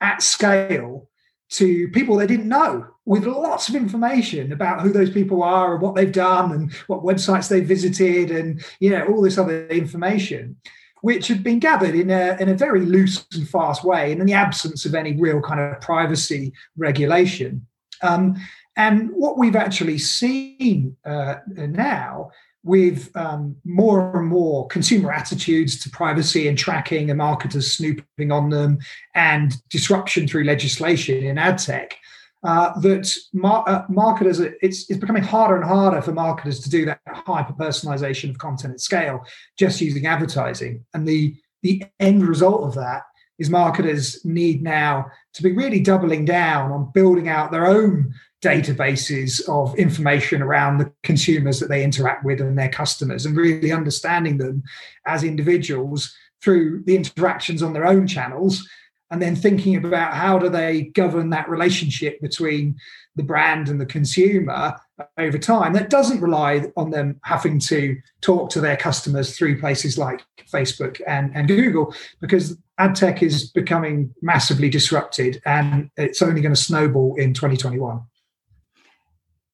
at 0.00 0.22
scale 0.22 1.08
to 1.48 1.88
people 1.88 2.16
they 2.16 2.26
didn't 2.26 2.48
know 2.48 2.86
with 3.04 3.24
lots 3.24 3.68
of 3.68 3.76
information 3.76 4.52
about 4.52 4.80
who 4.80 4.92
those 4.92 5.10
people 5.10 5.42
are 5.42 5.74
and 5.74 5.82
what 5.82 5.94
they've 5.94 6.12
done 6.12 6.52
and 6.52 6.72
what 6.88 7.02
websites 7.02 7.48
they've 7.48 7.66
visited 7.66 8.30
and 8.30 8.64
you 8.80 8.90
know 8.90 9.06
all 9.06 9.22
this 9.22 9.38
other 9.38 9.66
information 9.68 10.56
which 11.02 11.28
had 11.28 11.44
been 11.44 11.60
gathered 11.60 11.94
in 11.94 12.10
a, 12.10 12.36
in 12.40 12.48
a 12.48 12.54
very 12.54 12.80
loose 12.80 13.26
and 13.34 13.48
fast 13.48 13.84
way 13.84 14.10
and 14.10 14.20
in 14.20 14.26
the 14.26 14.32
absence 14.32 14.84
of 14.84 14.94
any 14.94 15.14
real 15.14 15.40
kind 15.40 15.60
of 15.60 15.80
privacy 15.80 16.52
regulation. 16.76 17.64
Um, 18.02 18.34
and 18.76 19.10
what 19.10 19.38
we've 19.38 19.56
actually 19.56 19.98
seen 19.98 20.96
uh, 21.04 21.36
now 21.46 22.30
with 22.62 23.16
um, 23.16 23.56
more 23.64 24.18
and 24.18 24.26
more 24.26 24.66
consumer 24.66 25.12
attitudes 25.12 25.80
to 25.80 25.88
privacy 25.88 26.48
and 26.48 26.58
tracking 26.58 27.10
and 27.10 27.18
marketers 27.18 27.72
snooping 27.72 28.32
on 28.32 28.50
them 28.50 28.78
and 29.14 29.54
disruption 29.70 30.26
through 30.26 30.42
legislation 30.42 31.22
in 31.22 31.38
ad 31.38 31.58
tech, 31.58 31.96
uh, 32.42 32.78
that 32.80 33.08
mar- 33.32 33.64
uh, 33.68 33.84
marketers, 33.88 34.40
it's, 34.40 34.90
it's 34.90 34.98
becoming 34.98 35.22
harder 35.22 35.54
and 35.54 35.64
harder 35.64 36.02
for 36.02 36.12
marketers 36.12 36.58
to 36.58 36.68
do 36.68 36.84
that 36.84 37.00
hyper 37.06 37.52
personalization 37.52 38.30
of 38.30 38.38
content 38.38 38.74
at 38.74 38.80
scale 38.80 39.24
just 39.56 39.80
using 39.80 40.06
advertising. 40.06 40.84
And 40.92 41.06
the, 41.06 41.36
the 41.62 41.84
end 42.00 42.26
result 42.26 42.64
of 42.64 42.74
that 42.74 43.02
is 43.38 43.48
marketers 43.48 44.24
need 44.24 44.62
now 44.62 45.06
to 45.34 45.42
be 45.42 45.52
really 45.52 45.80
doubling 45.80 46.24
down 46.24 46.72
on 46.72 46.90
building 46.92 47.28
out 47.28 47.52
their 47.52 47.66
own 47.66 48.12
databases 48.42 49.46
of 49.48 49.74
information 49.78 50.42
around 50.42 50.78
the 50.78 50.92
consumers 51.02 51.58
that 51.58 51.68
they 51.68 51.82
interact 51.82 52.24
with 52.24 52.40
and 52.40 52.58
their 52.58 52.68
customers 52.68 53.24
and 53.24 53.36
really 53.36 53.72
understanding 53.72 54.38
them 54.38 54.62
as 55.06 55.24
individuals 55.24 56.14
through 56.42 56.82
the 56.84 56.94
interactions 56.94 57.62
on 57.62 57.72
their 57.72 57.86
own 57.86 58.06
channels 58.06 58.68
and 59.10 59.22
then 59.22 59.36
thinking 59.36 59.76
about 59.76 60.14
how 60.14 60.38
do 60.38 60.48
they 60.48 60.82
govern 60.82 61.30
that 61.30 61.48
relationship 61.48 62.20
between 62.20 62.76
the 63.14 63.22
brand 63.22 63.68
and 63.68 63.80
the 63.80 63.86
consumer 63.86 64.74
over 65.18 65.38
time 65.38 65.72
that 65.72 65.90
doesn't 65.90 66.20
rely 66.20 66.64
on 66.76 66.90
them 66.90 67.18
having 67.24 67.58
to 67.58 67.96
talk 68.20 68.50
to 68.50 68.60
their 68.60 68.76
customers 68.76 69.36
through 69.36 69.58
places 69.58 69.96
like 69.96 70.22
facebook 70.52 71.00
and, 71.06 71.34
and 71.34 71.48
google 71.48 71.94
because 72.20 72.56
ad 72.78 72.94
tech 72.94 73.22
is 73.22 73.50
becoming 73.50 74.14
massively 74.22 74.68
disrupted 74.68 75.40
and 75.46 75.90
it's 75.96 76.22
only 76.22 76.40
going 76.40 76.54
to 76.54 76.60
snowball 76.60 77.14
in 77.16 77.32
2021 77.32 78.02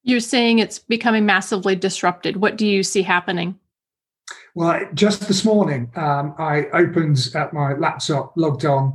you're 0.03 0.19
saying 0.19 0.59
it's 0.59 0.79
becoming 0.79 1.25
massively 1.25 1.75
disrupted. 1.75 2.37
What 2.37 2.57
do 2.57 2.67
you 2.67 2.83
see 2.83 3.01
happening? 3.01 3.57
Well, 4.55 4.87
just 4.93 5.27
this 5.27 5.43
morning, 5.43 5.91
um, 5.95 6.35
I 6.37 6.65
opened 6.73 7.29
at 7.33 7.53
my 7.53 7.73
laptop, 7.73 8.33
logged 8.35 8.65
on, 8.65 8.93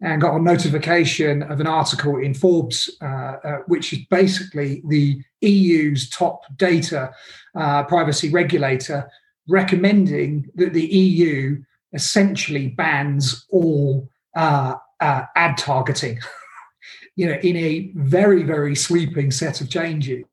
and 0.00 0.20
got 0.20 0.36
a 0.36 0.42
notification 0.42 1.42
of 1.42 1.60
an 1.60 1.66
article 1.66 2.16
in 2.18 2.34
Forbes, 2.34 2.90
uh, 3.00 3.04
uh, 3.04 3.58
which 3.66 3.92
is 3.92 4.00
basically 4.10 4.82
the 4.88 5.22
EU's 5.40 6.08
top 6.10 6.42
data 6.56 7.12
uh, 7.54 7.84
privacy 7.84 8.30
regulator 8.30 9.10
recommending 9.48 10.50
that 10.54 10.72
the 10.72 10.86
EU 10.86 11.62
essentially 11.92 12.68
bans 12.68 13.46
all 13.50 14.08
uh, 14.36 14.74
uh, 15.00 15.22
ad 15.36 15.56
targeting. 15.58 16.18
you 17.16 17.26
know, 17.26 17.38
in 17.42 17.56
a 17.56 17.92
very, 17.94 18.42
very 18.42 18.74
sweeping 18.74 19.30
set 19.30 19.60
of 19.60 19.70
changes. 19.70 20.24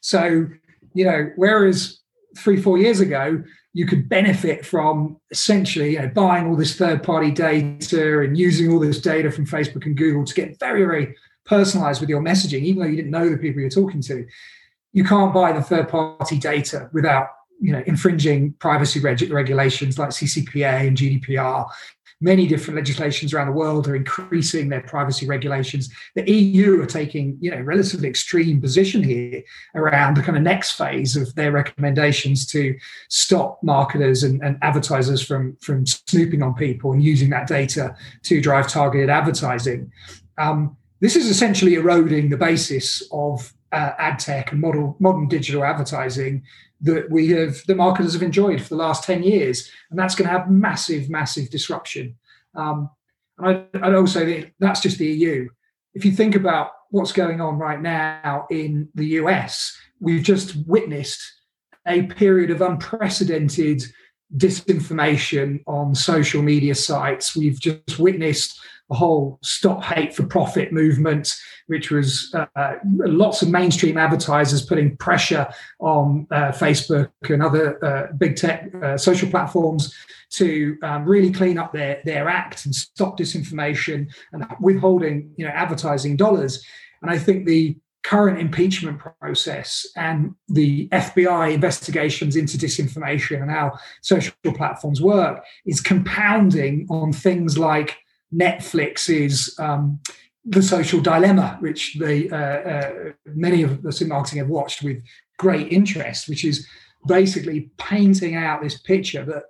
So, 0.00 0.46
you 0.94 1.04
know, 1.04 1.30
whereas 1.36 2.00
three, 2.36 2.60
four 2.60 2.78
years 2.78 3.00
ago, 3.00 3.42
you 3.72 3.86
could 3.86 4.08
benefit 4.08 4.66
from 4.66 5.18
essentially 5.30 5.92
you 5.92 6.00
know, 6.00 6.08
buying 6.08 6.46
all 6.46 6.56
this 6.56 6.76
third 6.76 7.02
party 7.02 7.30
data 7.30 8.20
and 8.20 8.36
using 8.36 8.70
all 8.70 8.80
this 8.80 9.00
data 9.00 9.30
from 9.30 9.46
Facebook 9.46 9.86
and 9.86 9.96
Google 9.96 10.24
to 10.24 10.34
get 10.34 10.58
very, 10.58 10.84
very 10.84 11.14
personalized 11.44 12.00
with 12.00 12.10
your 12.10 12.20
messaging, 12.20 12.62
even 12.62 12.82
though 12.82 12.88
you 12.88 12.96
didn't 12.96 13.10
know 13.10 13.28
the 13.28 13.38
people 13.38 13.60
you're 13.60 13.70
talking 13.70 14.02
to. 14.02 14.26
You 14.92 15.04
can't 15.04 15.32
buy 15.32 15.52
the 15.52 15.62
third 15.62 15.88
party 15.88 16.38
data 16.38 16.90
without 16.92 17.28
you 17.60 17.72
know 17.72 17.82
infringing 17.86 18.52
privacy 18.54 19.00
reg- 19.00 19.30
regulations 19.30 19.98
like 19.98 20.10
CCPA 20.10 20.86
and 20.86 20.96
GDPR 20.96 21.68
many 22.20 22.46
different 22.46 22.76
legislations 22.76 23.32
around 23.32 23.46
the 23.46 23.52
world 23.52 23.86
are 23.86 23.94
increasing 23.94 24.68
their 24.68 24.80
privacy 24.80 25.26
regulations. 25.26 25.88
The 26.16 26.28
EU 26.30 26.82
are 26.82 26.86
taking, 26.86 27.38
you 27.40 27.50
know, 27.50 27.60
relatively 27.60 28.08
extreme 28.08 28.60
position 28.60 29.02
here 29.02 29.42
around 29.74 30.16
the 30.16 30.22
kind 30.22 30.36
of 30.36 30.42
next 30.42 30.72
phase 30.72 31.16
of 31.16 31.34
their 31.34 31.52
recommendations 31.52 32.46
to 32.46 32.76
stop 33.08 33.62
marketers 33.62 34.24
and, 34.24 34.42
and 34.42 34.58
advertisers 34.62 35.24
from, 35.24 35.56
from 35.60 35.86
snooping 35.86 36.42
on 36.42 36.54
people 36.54 36.92
and 36.92 37.02
using 37.02 37.30
that 37.30 37.46
data 37.46 37.94
to 38.24 38.40
drive 38.40 38.68
targeted 38.68 39.10
advertising. 39.10 39.92
Um, 40.38 40.76
this 41.00 41.14
is 41.14 41.28
essentially 41.28 41.74
eroding 41.74 42.28
the 42.28 42.36
basis 42.36 43.02
of 43.12 43.52
uh, 43.72 43.92
ad 43.98 44.18
tech 44.18 44.52
and 44.52 44.60
model, 44.60 44.96
modern 44.98 45.28
digital 45.28 45.64
advertising 45.64 46.42
that 46.80 47.10
we 47.10 47.28
have 47.28 47.56
the 47.66 47.74
marketers 47.74 48.12
have 48.12 48.22
enjoyed 48.22 48.60
for 48.60 48.68
the 48.68 48.76
last 48.76 49.04
10 49.04 49.22
years. 49.22 49.70
And 49.90 49.98
that's 49.98 50.14
going 50.14 50.28
to 50.28 50.36
have 50.36 50.50
massive 50.50 51.10
massive 51.10 51.50
disruption. 51.50 52.16
Um, 52.54 52.90
and 53.38 53.66
I, 53.74 53.88
would 53.88 53.96
also 53.96 54.24
think 54.24 54.52
that's 54.58 54.80
just 54.80 54.98
the 54.98 55.06
eu 55.06 55.48
if 55.94 56.04
you 56.04 56.12
think 56.12 56.34
about 56.34 56.70
what's 56.90 57.12
going 57.12 57.40
on 57.40 57.58
right 57.58 57.80
now 57.80 58.46
in 58.50 58.88
the 58.94 59.06
us 59.06 59.76
we've 60.00 60.22
just 60.22 60.56
witnessed 60.66 61.20
a 61.86 62.02
period 62.02 62.50
of 62.50 62.60
unprecedented 62.60 63.82
disinformation 64.36 65.62
on 65.66 65.94
social 65.94 66.42
media 66.42 66.74
sites. 66.74 67.34
We've 67.34 67.58
just 67.58 67.98
witnessed 67.98 68.60
the 68.88 68.96
whole 68.96 69.38
stop 69.42 69.82
hate 69.84 70.14
for 70.14 70.24
profit 70.24 70.72
movement, 70.72 71.34
which 71.66 71.90
was 71.90 72.34
uh, 72.34 72.74
lots 72.84 73.42
of 73.42 73.50
mainstream 73.50 73.98
advertisers 73.98 74.64
putting 74.64 74.96
pressure 74.96 75.46
on 75.78 76.26
uh, 76.30 76.50
Facebook 76.52 77.10
and 77.28 77.42
other 77.42 77.84
uh, 77.84 78.12
big 78.14 78.36
tech 78.36 78.74
uh, 78.82 78.96
social 78.96 79.28
platforms 79.28 79.94
to 80.30 80.76
um, 80.82 81.04
really 81.04 81.32
clean 81.32 81.58
up 81.58 81.72
their, 81.72 82.00
their 82.04 82.28
act 82.28 82.64
and 82.64 82.74
stop 82.74 83.18
disinformation 83.18 84.10
and 84.32 84.44
withholding 84.60 85.30
you 85.36 85.44
know 85.44 85.52
advertising 85.52 86.16
dollars. 86.16 86.64
And 87.02 87.10
I 87.10 87.18
think 87.18 87.46
the 87.46 87.76
current 88.04 88.38
impeachment 88.38 88.98
process 89.20 89.86
and 89.96 90.34
the 90.48 90.88
FBI 90.88 91.52
investigations 91.52 92.36
into 92.36 92.56
disinformation 92.56 93.42
and 93.42 93.50
how 93.50 93.78
social 94.00 94.32
platforms 94.54 95.02
work 95.02 95.44
is 95.66 95.80
compounding 95.82 96.86
on 96.88 97.12
things 97.12 97.58
like 97.58 97.98
Netflix 98.34 99.08
is 99.08 99.54
um, 99.58 100.00
the 100.44 100.62
social 100.62 101.00
dilemma, 101.00 101.56
which 101.60 101.98
uh, 102.00 102.06
uh, 102.34 102.92
many 103.26 103.62
of 103.62 103.84
us 103.84 104.00
in 104.00 104.08
marketing 104.08 104.38
have 104.38 104.48
watched 104.48 104.82
with 104.82 105.02
great 105.38 105.72
interest, 105.72 106.28
which 106.28 106.44
is 106.44 106.66
basically 107.06 107.70
painting 107.78 108.34
out 108.34 108.62
this 108.62 108.78
picture 108.78 109.24
that 109.24 109.44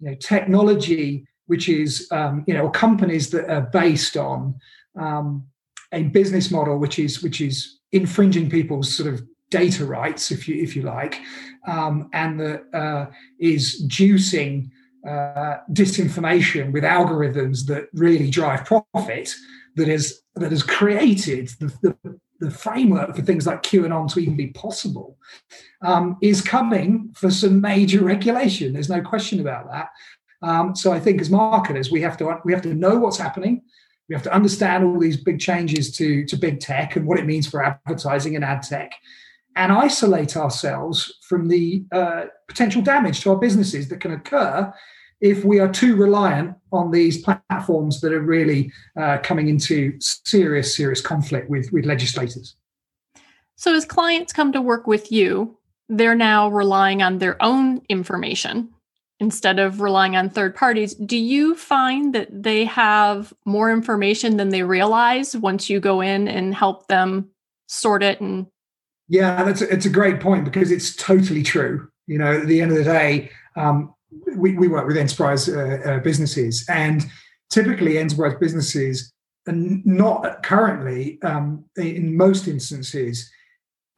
you 0.00 0.10
know 0.10 0.14
technology, 0.16 1.26
which 1.46 1.68
is 1.68 2.08
um, 2.10 2.44
you 2.46 2.54
know 2.54 2.68
companies 2.70 3.30
that 3.30 3.50
are 3.50 3.68
based 3.72 4.16
on 4.16 4.54
um, 4.98 5.46
a 5.92 6.04
business 6.04 6.50
model 6.50 6.78
which 6.78 6.98
is 6.98 7.22
which 7.22 7.40
is 7.40 7.78
infringing 7.92 8.48
people's 8.48 8.94
sort 8.94 9.12
of 9.12 9.22
data 9.50 9.84
rights, 9.84 10.30
if 10.30 10.48
you 10.48 10.62
if 10.62 10.76
you 10.76 10.82
like, 10.82 11.20
um, 11.66 12.08
and 12.12 12.40
that 12.40 12.62
uh, 12.72 13.06
is 13.38 13.82
juicing 13.88 14.70
uh, 15.06 15.58
disinformation 15.72 16.72
with 16.72 16.84
algorithms 16.84 17.66
that 17.66 17.88
really 17.92 18.30
drive 18.30 18.64
profit 18.64 19.34
that 19.76 19.88
is 19.88 20.22
that 20.34 20.50
has 20.50 20.62
created 20.62 21.48
the, 21.60 21.72
the, 21.82 22.20
the 22.40 22.50
framework 22.50 23.14
for 23.14 23.22
things 23.22 23.46
like 23.46 23.62
QAnon 23.62 24.12
to 24.12 24.20
even 24.20 24.36
be 24.36 24.48
possible 24.48 25.18
um, 25.82 26.16
is 26.22 26.40
coming 26.40 27.10
for 27.14 27.30
some 27.30 27.60
major 27.60 28.02
regulation. 28.02 28.72
There's 28.72 28.88
no 28.88 29.02
question 29.02 29.40
about 29.40 29.70
that. 29.70 29.88
Um, 30.42 30.74
so 30.74 30.92
I 30.92 31.00
think 31.00 31.20
as 31.20 31.30
marketers, 31.30 31.90
we 31.90 32.00
have 32.02 32.16
to 32.18 32.38
we 32.44 32.52
have 32.52 32.62
to 32.62 32.74
know 32.74 32.98
what's 32.98 33.18
happening. 33.18 33.62
We 34.08 34.14
have 34.14 34.24
to 34.24 34.34
understand 34.34 34.84
all 34.84 34.98
these 34.98 35.22
big 35.22 35.38
changes 35.38 35.96
to, 35.96 36.24
to 36.24 36.36
big 36.36 36.58
tech 36.58 36.96
and 36.96 37.06
what 37.06 37.20
it 37.20 37.26
means 37.26 37.46
for 37.46 37.64
advertising 37.64 38.34
and 38.34 38.44
ad 38.44 38.62
tech, 38.62 38.92
and 39.56 39.72
isolate 39.72 40.36
ourselves 40.36 41.12
from 41.28 41.48
the 41.48 41.84
uh, 41.92 42.24
potential 42.48 42.82
damage 42.82 43.20
to 43.20 43.30
our 43.30 43.36
businesses 43.36 43.88
that 43.88 44.00
can 44.00 44.12
occur 44.12 44.72
if 45.20 45.44
we 45.44 45.60
are 45.60 45.70
too 45.70 45.96
reliant 45.96 46.56
on 46.72 46.90
these 46.90 47.22
platforms 47.22 48.00
that 48.00 48.12
are 48.12 48.22
really 48.22 48.72
uh, 48.98 49.18
coming 49.22 49.48
into 49.48 49.98
serious, 50.00 50.74
serious 50.74 51.00
conflict 51.00 51.50
with, 51.50 51.70
with 51.72 51.84
legislators. 51.84 52.56
So, 53.56 53.74
as 53.74 53.84
clients 53.84 54.32
come 54.32 54.52
to 54.52 54.62
work 54.62 54.86
with 54.86 55.12
you, 55.12 55.58
they're 55.88 56.14
now 56.14 56.48
relying 56.48 57.02
on 57.02 57.18
their 57.18 57.36
own 57.42 57.82
information 57.88 58.70
instead 59.18 59.58
of 59.58 59.82
relying 59.82 60.16
on 60.16 60.30
third 60.30 60.56
parties. 60.56 60.94
Do 60.94 61.18
you 61.18 61.54
find 61.54 62.14
that 62.14 62.28
they 62.42 62.64
have 62.64 63.34
more 63.44 63.70
information 63.70 64.38
than 64.38 64.48
they 64.48 64.62
realize 64.62 65.36
once 65.36 65.68
you 65.68 65.78
go 65.78 66.00
in 66.00 66.26
and 66.26 66.54
help 66.54 66.86
them 66.86 67.28
sort 67.68 68.02
it 68.02 68.20
and 68.20 68.46
yeah 69.10 69.42
that's 69.42 69.60
a, 69.60 69.70
it's 69.70 69.84
a 69.84 69.90
great 69.90 70.20
point 70.20 70.44
because 70.44 70.70
it's 70.70 70.96
totally 70.96 71.42
true 71.42 71.90
you 72.06 72.16
know 72.16 72.40
at 72.40 72.46
the 72.46 72.62
end 72.62 72.70
of 72.70 72.78
the 72.78 72.84
day 72.84 73.30
um, 73.56 73.92
we, 74.36 74.54
we 74.56 74.68
work 74.68 74.86
with 74.86 74.96
enterprise 74.96 75.48
uh, 75.48 75.80
uh, 75.84 75.98
businesses 75.98 76.64
and 76.68 77.04
typically 77.50 77.98
enterprise 77.98 78.34
businesses 78.40 79.12
are 79.46 79.52
not 79.52 80.42
currently 80.42 81.20
um, 81.22 81.64
in 81.76 82.16
most 82.16 82.46
instances 82.46 83.30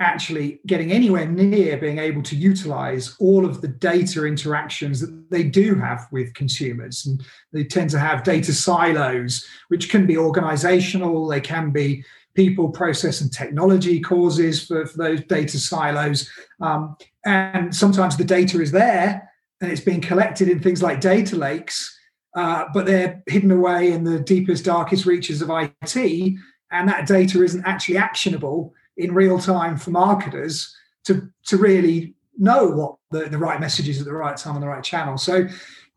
actually 0.03 0.61
getting 0.67 0.91
anywhere 0.91 1.27
near 1.27 1.77
being 1.79 1.99
able 1.99 2.23
to 2.23 2.35
utilize 2.35 3.15
all 3.21 3.47
of 3.47 3.61
the 3.61 3.69
data 3.69 4.25
interactions 4.25 5.01
that 5.01 5.31
they 5.31 5.45
do 5.45 5.77
have 5.77 6.09
with 6.11 6.35
consumers. 6.35 7.07
And 7.07 7.23
they 7.53 7.65
tend 7.65 7.91
to 7.91 7.99
have 7.99 8.25
data 8.25 8.53
silos, 8.53 9.47
which 9.69 9.91
can 9.91 10.07
be 10.07 10.17
organizational, 10.17 11.29
they 11.29 11.41
can 11.41 11.71
be 11.71 12.05
people, 12.35 12.71
process, 12.71 13.21
and 13.21 13.33
technology 13.33 14.01
causes 14.01 14.67
for, 14.67 14.87
for 14.87 14.99
those 14.99 15.23
data 15.25 15.59
silos. 15.59 16.31
Um, 16.61 16.97
and 17.25 17.75
sometimes 17.75 18.17
the 18.17 18.25
data 18.25 18.61
is 18.61 18.73
there 18.73 19.31
and 19.61 19.71
it's 19.71 19.81
being 19.81 20.01
collected 20.01 20.49
in 20.49 20.61
things 20.61 20.83
like 20.83 21.01
data 21.01 21.37
lakes, 21.37 21.97
uh, 22.35 22.65
but 22.75 22.87
they're 22.87 23.23
hidden 23.27 23.51
away 23.51 23.93
in 23.93 24.05
the 24.05 24.21
deepest, 24.21 24.65
darkest 24.65 25.07
reaches 25.07 25.43
of 25.43 25.51
IT. 25.51 26.37
And 26.71 26.89
that 26.89 27.07
data 27.07 27.43
isn't 27.43 27.65
actually 27.65 27.99
actionable 27.99 28.75
in 28.97 29.15
real 29.15 29.39
time 29.39 29.77
for 29.77 29.91
marketers 29.91 30.75
to 31.05 31.29
to 31.47 31.57
really 31.57 32.15
know 32.39 32.67
what 32.69 32.97
the, 33.11 33.29
the 33.29 33.39
right 33.39 33.61
message 33.61 33.89
is 33.89 34.01
at 34.01 34.07
the 34.07 34.13
right 34.13 34.37
time 34.37 34.55
on 34.55 34.61
the 34.61 34.67
right 34.67 34.85
channel. 34.85 35.19
So, 35.19 35.47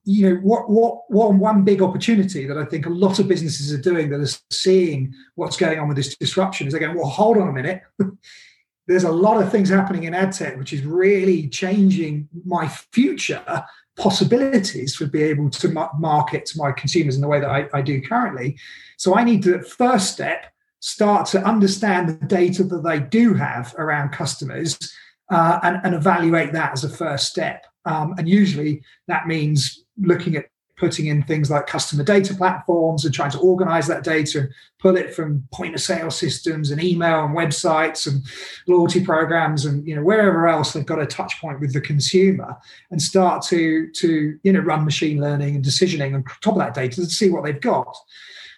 you 0.05 0.29
know, 0.29 0.35
what 0.41 0.69
what 0.69 1.01
what 1.09 1.33
one 1.33 1.63
big 1.63 1.81
opportunity 1.81 2.45
that 2.45 2.57
I 2.57 2.65
think 2.65 2.85
a 2.85 2.89
lot 2.89 3.19
of 3.19 3.27
businesses 3.27 3.73
are 3.73 3.81
doing 3.81 4.09
that 4.11 4.21
are 4.21 4.39
seeing 4.51 5.13
what's 5.33 5.57
going 5.57 5.79
on 5.79 5.87
with 5.87 5.97
this 5.97 6.15
disruption 6.15 6.67
is 6.67 6.73
they're 6.73 6.79
going, 6.79 6.95
well, 6.95 7.09
hold 7.09 7.37
on 7.37 7.49
a 7.49 7.51
minute. 7.51 7.81
There's 8.87 9.03
a 9.03 9.11
lot 9.11 9.41
of 9.41 9.51
things 9.51 9.69
happening 9.69 10.03
in 10.03 10.13
ad 10.13 10.31
tech, 10.31 10.57
which 10.57 10.71
is 10.71 10.85
really 10.85 11.49
changing 11.49 12.29
my 12.45 12.67
future 12.67 13.65
possibilities 13.97 14.95
for 14.95 15.07
being 15.07 15.29
able 15.29 15.49
to 15.49 15.89
market 15.97 16.45
to 16.45 16.57
my 16.59 16.71
consumers 16.71 17.15
in 17.15 17.21
the 17.21 17.27
way 17.27 17.39
that 17.39 17.49
I, 17.49 17.67
I 17.73 17.81
do 17.81 17.99
currently. 17.99 18.59
So 18.97 19.15
I 19.15 19.23
need 19.23 19.41
to 19.43 19.63
first 19.63 20.11
step 20.11 20.53
start 20.81 21.25
to 21.27 21.43
understand 21.43 22.09
the 22.09 22.25
data 22.27 22.63
that 22.63 22.83
they 22.83 22.99
do 22.99 23.33
have 23.33 23.73
around 23.79 24.11
customers 24.11 24.77
uh, 25.31 25.59
and, 25.63 25.79
and, 25.83 25.95
evaluate 25.95 26.53
that 26.53 26.73
as 26.73 26.83
a 26.83 26.89
first 26.89 27.27
step. 27.27 27.65
Um, 27.85 28.13
and 28.19 28.29
usually 28.29 28.83
that 29.07 29.25
means 29.25 29.84
looking 29.97 30.35
at 30.35 30.45
putting 30.77 31.05
in 31.05 31.23
things 31.23 31.49
like 31.49 31.67
customer 31.67 32.03
data 32.03 32.33
platforms 32.33 33.05
and 33.05 33.13
trying 33.13 33.31
to 33.31 33.39
organize 33.39 33.87
that 33.87 34.03
data 34.03 34.39
and 34.39 34.49
pull 34.79 34.97
it 34.97 35.15
from 35.15 35.47
point 35.53 35.73
of 35.73 35.79
sale 35.79 36.11
systems 36.11 36.69
and 36.69 36.83
email 36.83 37.23
and 37.23 37.35
websites 37.35 38.07
and 38.07 38.21
loyalty 38.67 39.03
programs 39.03 39.65
and 39.65 39.87
you 39.87 39.95
know 39.95 40.03
wherever 40.03 40.47
else 40.47 40.73
they've 40.73 40.85
got 40.85 41.01
a 41.01 41.05
touch 41.05 41.39
point 41.39 41.61
with 41.61 41.71
the 41.71 41.79
consumer 41.79 42.57
and 42.91 43.01
start 43.01 43.41
to 43.41 43.89
to 43.91 44.37
you 44.43 44.51
know 44.51 44.59
run 44.59 44.83
machine 44.83 45.21
learning 45.21 45.55
and 45.55 45.63
decisioning 45.63 46.13
on 46.13 46.23
top 46.41 46.55
of 46.55 46.59
that 46.59 46.73
data 46.73 46.95
to 46.97 47.05
see 47.05 47.29
what 47.29 47.45
they've 47.45 47.61
got 47.61 47.95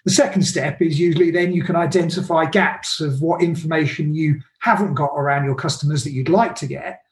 the 0.04 0.14
second 0.14 0.42
step 0.42 0.80
is 0.80 0.98
usually 0.98 1.30
then 1.30 1.52
you 1.52 1.62
can 1.62 1.76
identify 1.76 2.46
gaps 2.46 3.00
of 3.00 3.20
what 3.20 3.42
information 3.42 4.14
you 4.14 4.40
haven't 4.60 4.94
got 4.94 5.10
around 5.14 5.44
your 5.44 5.54
customers 5.54 6.02
that 6.04 6.12
you'd 6.12 6.28
like 6.28 6.54
to 6.56 6.66
get. 6.66 7.02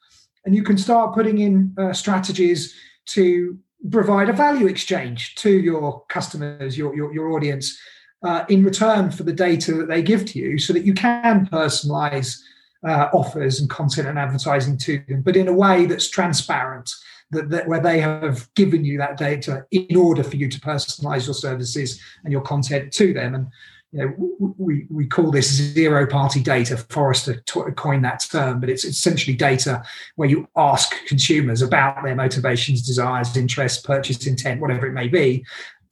And 0.45 0.55
you 0.55 0.63
can 0.63 0.79
start 0.79 1.15
putting 1.15 1.39
in 1.39 1.75
uh, 1.79 1.93
strategies 1.93 2.75
to 3.07 3.59
provide 3.91 4.29
a 4.29 4.33
value 4.33 4.67
exchange 4.67 5.35
to 5.37 5.51
your 5.51 6.05
customers, 6.09 6.77
your, 6.77 6.95
your, 6.95 7.13
your 7.13 7.33
audience, 7.33 7.79
uh, 8.23 8.45
in 8.49 8.65
return 8.65 9.11
for 9.11 9.23
the 9.23 9.33
data 9.33 9.75
that 9.75 9.89
they 9.89 10.03
give 10.03 10.25
to 10.25 10.39
you 10.39 10.59
so 10.59 10.73
that 10.73 10.85
you 10.85 10.95
can 10.95 11.47
personalize 11.47 12.41
uh, 12.87 13.09
offers 13.13 13.61
and 13.61 13.71
content 13.71 14.09
and 14.09 14.19
advertising 14.19 14.77
to 14.79 15.03
them, 15.09 15.23
but 15.23 15.37
in 15.37 15.49
a 15.49 15.53
way 15.53 15.87
that's 15.87 16.09
transparent 16.09 16.91
that, 17.31 17.51
that 17.51 17.67
where 17.67 17.81
they 17.81 18.01
have 18.01 18.53
given 18.55 18.85
you 18.85 18.99
that 18.99 19.17
data 19.17 19.65
in 19.71 19.97
order 19.97 20.23
for 20.23 20.37
you 20.37 20.49
to 20.49 20.61
personalize 20.61 21.27
your 21.27 21.35
services 21.35 22.01
and 22.25 22.33
your 22.33 22.43
content 22.43 22.93
to 22.93 23.13
them. 23.13 23.35
And 23.35 23.49
you 23.97 24.05
know, 24.05 24.55
we, 24.59 24.87
we 24.91 25.07
call 25.07 25.31
this 25.31 25.51
zero 25.51 26.07
party 26.07 26.43
data. 26.43 26.77
Forrester 26.77 27.43
coined 27.77 28.05
that 28.05 28.21
term, 28.31 28.61
but 28.61 28.69
it's 28.69 28.85
essentially 28.85 29.35
data 29.35 29.83
where 30.17 30.29
you 30.29 30.47
ask 30.55 30.95
consumers 31.07 31.63
about 31.63 32.03
their 32.05 32.15
motivations, 32.15 32.87
desires, 32.87 33.35
interests, 33.37 33.81
purchase 33.81 34.27
intent, 34.27 34.61
whatever 34.61 34.87
it 34.87 34.93
may 34.93 35.09
be. 35.09 35.45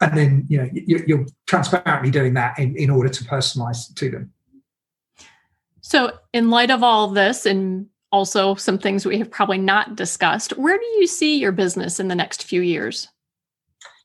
And 0.02 0.18
then, 0.18 0.46
you 0.48 0.58
know, 0.58 0.68
you're 0.74 1.26
transparently 1.46 2.10
doing 2.10 2.34
that 2.34 2.58
in, 2.58 2.76
in 2.76 2.90
order 2.90 3.08
to 3.08 3.24
personalize 3.24 3.94
to 3.94 4.10
them. 4.10 4.32
So, 5.80 6.12
in 6.34 6.50
light 6.50 6.70
of 6.70 6.82
all 6.82 7.08
this, 7.08 7.46
and 7.46 7.86
also 8.12 8.54
some 8.54 8.78
things 8.78 9.06
we 9.06 9.18
have 9.18 9.30
probably 9.30 9.58
not 9.58 9.96
discussed. 9.96 10.56
Where 10.58 10.78
do 10.78 10.84
you 10.98 11.06
see 11.06 11.38
your 11.38 11.52
business 11.52 11.98
in 11.98 12.08
the 12.08 12.14
next 12.14 12.44
few 12.44 12.60
years? 12.60 13.08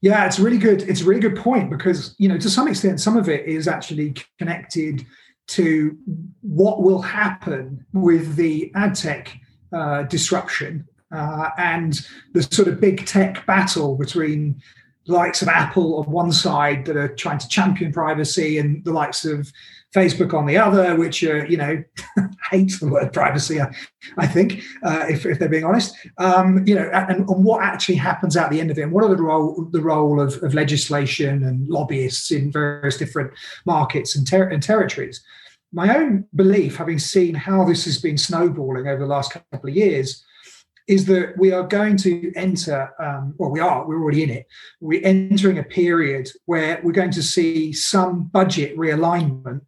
Yeah, 0.02 0.26
it's 0.26 0.40
really 0.40 0.58
good. 0.58 0.84
It's 0.84 1.02
a 1.02 1.06
really 1.06 1.20
good 1.20 1.36
point 1.36 1.70
because 1.70 2.16
you 2.18 2.30
know 2.30 2.38
to 2.38 2.50
some 2.50 2.68
extent, 2.68 3.02
some 3.02 3.18
of 3.18 3.28
it 3.28 3.46
is 3.46 3.68
actually 3.68 4.16
connected 4.38 5.06
to 5.50 5.98
what 6.42 6.82
will 6.84 7.02
happen 7.02 7.86
with 7.92 8.36
the 8.36 8.72
ad 8.76 8.96
tech 8.96 9.36
uh, 9.74 10.04
disruption 10.04 10.88
uh, 11.14 11.50
and 11.58 12.00
the 12.34 12.44
sort 12.44 12.68
of 12.68 12.80
big 12.80 13.06
tech 13.06 13.46
battle 13.46 13.96
between 13.96 14.62
the 15.06 15.14
likes 15.14 15.42
of 15.42 15.48
Apple 15.48 15.96
on 15.96 16.12
one 16.12 16.32
side 16.32 16.86
that 16.86 16.96
are 16.96 17.08
trying 17.16 17.40
to 17.40 17.48
champion 17.48 17.92
privacy 17.92 18.60
and 18.60 18.84
the 18.86 18.94
likes 18.94 19.26
of 19.26 19.52
Facebook 19.94 20.34
on 20.34 20.46
the 20.46 20.58
other, 20.58 20.96
which 20.96 21.24
are, 21.24 21.46
you 21.48 21.58
know 21.58 21.84
hates 22.50 22.80
the 22.80 22.88
word 22.88 23.14
privacy. 23.14 23.62
I, 23.62 23.74
I 24.18 24.28
think, 24.28 24.64
uh, 24.84 25.06
if, 25.10 25.26
if 25.26 25.40
they're 25.40 25.50
being 25.50 25.66
honest, 25.66 25.96
um, 26.18 26.66
you 26.68 26.76
know, 26.76 26.90
and, 26.94 27.12
and, 27.12 27.28
what 27.28 27.64
actually 27.64 27.96
happens 27.96 28.36
at 28.36 28.50
the 28.50 28.60
end 28.60 28.72
of 28.72 28.78
it, 28.78 28.84
and 28.84 28.92
what 28.92 29.04
are 29.04 29.16
the 29.16 29.22
role 29.22 29.68
the 29.72 29.82
role 29.82 30.20
of, 30.20 30.42
of 30.44 30.54
legislation 30.54 31.44
and 31.44 31.68
lobbyists 31.68 32.32
in 32.32 32.52
various 32.52 32.98
different 32.98 33.32
markets 33.66 34.16
and, 34.16 34.28
ter- 34.28 34.50
and 34.50 34.64
territories. 34.64 35.22
My 35.72 35.96
own 35.96 36.26
belief, 36.36 36.78
having 36.78 36.98
seen 36.98 37.36
how 37.36 37.64
this 37.64 37.86
has 37.86 38.00
been 38.00 38.18
snowballing 38.18 38.88
over 38.88 39.00
the 39.00 39.06
last 39.06 39.32
couple 39.32 39.70
of 39.70 39.76
years, 39.76 40.26
is 40.90 41.06
that 41.06 41.38
we 41.38 41.52
are 41.52 41.68
going 41.68 41.96
to 41.96 42.34
enter, 42.36 42.90
um, 43.00 43.36
well, 43.38 43.52
we 43.52 43.60
are, 43.60 43.88
we're 43.88 44.02
already 44.02 44.24
in 44.24 44.32
it. 44.32 44.48
We're 44.82 45.06
entering 45.06 45.60
a 45.60 45.64
period 45.64 46.28
where 46.48 46.82
we're 46.84 46.92
going 46.94 47.12
to 47.12 47.22
see 47.22 47.72
some 47.72 48.24
budget 48.24 48.76
realignment 48.76 49.62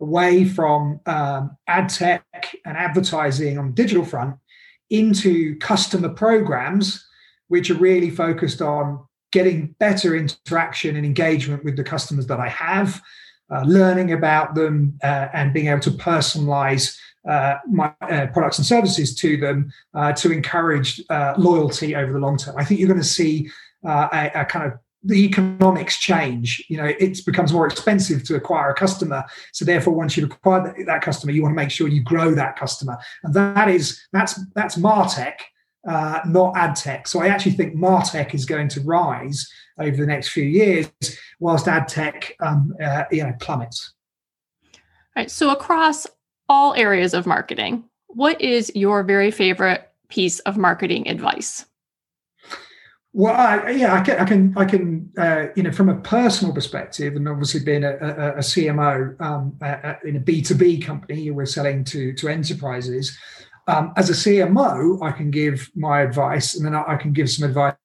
away 0.00 0.44
from 0.44 1.00
um, 1.06 1.56
ad 1.66 1.88
tech 1.88 2.54
and 2.64 2.76
advertising 2.76 3.58
on 3.58 3.68
the 3.68 3.72
digital 3.72 4.04
front 4.04 4.36
into 4.90 5.56
customer 5.58 6.08
programs, 6.08 7.06
which 7.48 7.70
are 7.70 7.74
really 7.74 8.10
focused 8.10 8.60
on 8.60 9.04
getting 9.32 9.74
better 9.78 10.16
interaction 10.16 10.96
and 10.96 11.04
engagement 11.04 11.64
with 11.64 11.76
the 11.76 11.84
customers 11.84 12.26
that 12.26 12.38
I 12.38 12.48
have, 12.48 13.00
uh, 13.50 13.62
learning 13.62 14.12
about 14.12 14.54
them, 14.54 14.98
uh, 15.02 15.28
and 15.32 15.52
being 15.52 15.68
able 15.68 15.80
to 15.80 15.90
personalize 15.90 16.96
uh, 17.28 17.56
my 17.66 17.92
uh, 18.02 18.26
products 18.28 18.58
and 18.58 18.66
services 18.66 19.14
to 19.16 19.36
them 19.38 19.72
uh, 19.94 20.12
to 20.12 20.30
encourage 20.30 21.00
uh, 21.08 21.34
loyalty 21.38 21.96
over 21.96 22.12
the 22.12 22.18
long 22.18 22.36
term. 22.36 22.54
I 22.58 22.64
think 22.64 22.78
you're 22.78 22.88
going 22.88 23.00
to 23.00 23.06
see 23.06 23.50
a, 23.82 24.30
a, 24.34 24.44
kind 24.44 24.70
of 24.70 24.78
the 25.04 25.24
economics 25.24 25.98
change. 25.98 26.64
You 26.68 26.78
know, 26.78 26.84
it 26.86 27.24
becomes 27.26 27.52
more 27.52 27.66
expensive 27.66 28.24
to 28.24 28.36
acquire 28.36 28.70
a 28.70 28.74
customer. 28.74 29.24
So 29.52 29.64
therefore, 29.64 29.94
once 29.94 30.16
you 30.16 30.24
acquire 30.26 30.74
that, 30.86 31.02
customer, 31.02 31.32
you 31.32 31.42
want 31.42 31.52
to 31.52 31.56
make 31.56 31.70
sure 31.70 31.88
you 31.88 32.02
grow 32.02 32.34
that 32.34 32.58
customer, 32.58 32.96
and 33.22 33.34
that 33.34 33.68
is 33.68 34.00
that's 34.12 34.40
that's 34.54 34.76
martech, 34.76 35.34
uh, 35.86 36.20
not 36.26 36.56
ad 36.56 36.76
tech. 36.76 37.06
So 37.06 37.20
I 37.20 37.28
actually 37.28 37.52
think 37.52 37.74
martech 37.74 38.34
is 38.34 38.44
going 38.44 38.68
to 38.68 38.80
rise 38.80 39.48
over 39.78 39.96
the 39.96 40.06
next 40.06 40.28
few 40.28 40.44
years, 40.44 40.88
whilst 41.40 41.68
ad 41.68 41.88
tech, 41.88 42.34
um, 42.40 42.74
uh, 42.82 43.04
you 43.10 43.22
know, 43.22 43.32
plummets. 43.40 43.92
All 44.74 44.80
right. 45.16 45.30
So 45.30 45.50
across 45.50 46.06
all 46.48 46.74
areas 46.74 47.14
of 47.14 47.26
marketing, 47.26 47.84
what 48.08 48.40
is 48.40 48.72
your 48.74 49.02
very 49.02 49.30
favorite 49.30 49.90
piece 50.08 50.38
of 50.40 50.56
marketing 50.56 51.08
advice? 51.08 51.66
Well, 53.16 53.32
I, 53.32 53.70
yeah, 53.70 53.94
I 53.94 54.00
can, 54.00 54.18
I 54.18 54.24
can, 54.24 54.54
I 54.56 54.64
can, 54.64 55.12
uh, 55.16 55.46
you 55.54 55.62
know, 55.62 55.70
from 55.70 55.88
a 55.88 55.94
personal 56.00 56.52
perspective, 56.52 57.14
and 57.14 57.28
obviously 57.28 57.60
being 57.60 57.84
a, 57.84 57.92
a, 57.92 58.32
a 58.32 58.38
CMO 58.40 59.20
um, 59.20 59.56
a, 59.62 59.98
in 60.04 60.16
a 60.16 60.20
B 60.20 60.42
two 60.42 60.56
B 60.56 60.80
company, 60.80 61.30
we're 61.30 61.46
selling 61.46 61.84
to 61.84 62.12
to 62.14 62.28
enterprises. 62.28 63.16
Um, 63.68 63.92
as 63.96 64.10
a 64.10 64.14
CMO, 64.14 65.00
I 65.00 65.12
can 65.12 65.30
give 65.30 65.70
my 65.76 66.00
advice, 66.00 66.56
and 66.56 66.66
then 66.66 66.74
I, 66.74 66.94
I 66.94 66.96
can 66.96 67.12
give 67.12 67.30
some 67.30 67.48
advice 67.48 67.76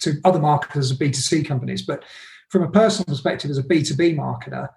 to 0.00 0.20
other 0.26 0.38
marketers 0.38 0.90
of 0.90 0.98
B 0.98 1.06
two 1.06 1.22
C 1.22 1.42
companies. 1.42 1.80
But 1.80 2.04
from 2.50 2.62
a 2.62 2.70
personal 2.70 3.06
perspective, 3.06 3.50
as 3.50 3.56
a 3.56 3.64
B 3.64 3.82
two 3.82 3.96
B 3.96 4.12
marketer, 4.12 4.68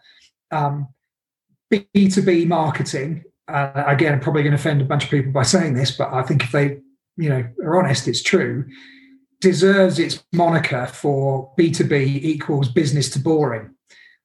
um, 0.49 0.88
B 1.69 1.89
two 1.93 2.21
B 2.21 2.45
marketing. 2.45 3.25
Uh, 3.49 3.83
again, 3.85 4.13
I'm 4.13 4.21
probably 4.21 4.43
going 4.43 4.55
to 4.55 4.59
offend 4.59 4.81
a 4.81 4.85
bunch 4.85 5.03
of 5.03 5.09
people 5.09 5.33
by 5.33 5.43
saying 5.43 5.73
this, 5.73 5.91
but 5.91 6.13
I 6.13 6.21
think 6.21 6.43
if 6.43 6.51
they, 6.53 6.79
you 7.17 7.29
know, 7.29 7.49
are 7.65 7.77
honest, 7.79 8.07
it's 8.07 8.23
true 8.23 8.63
deserves 9.41 9.99
its 9.99 10.23
moniker 10.34 10.88
for 10.88 11.52
B2B 11.58 12.23
equals 12.23 12.69
business 12.69 13.10
to 13.12 13.19
boring. 13.19 13.73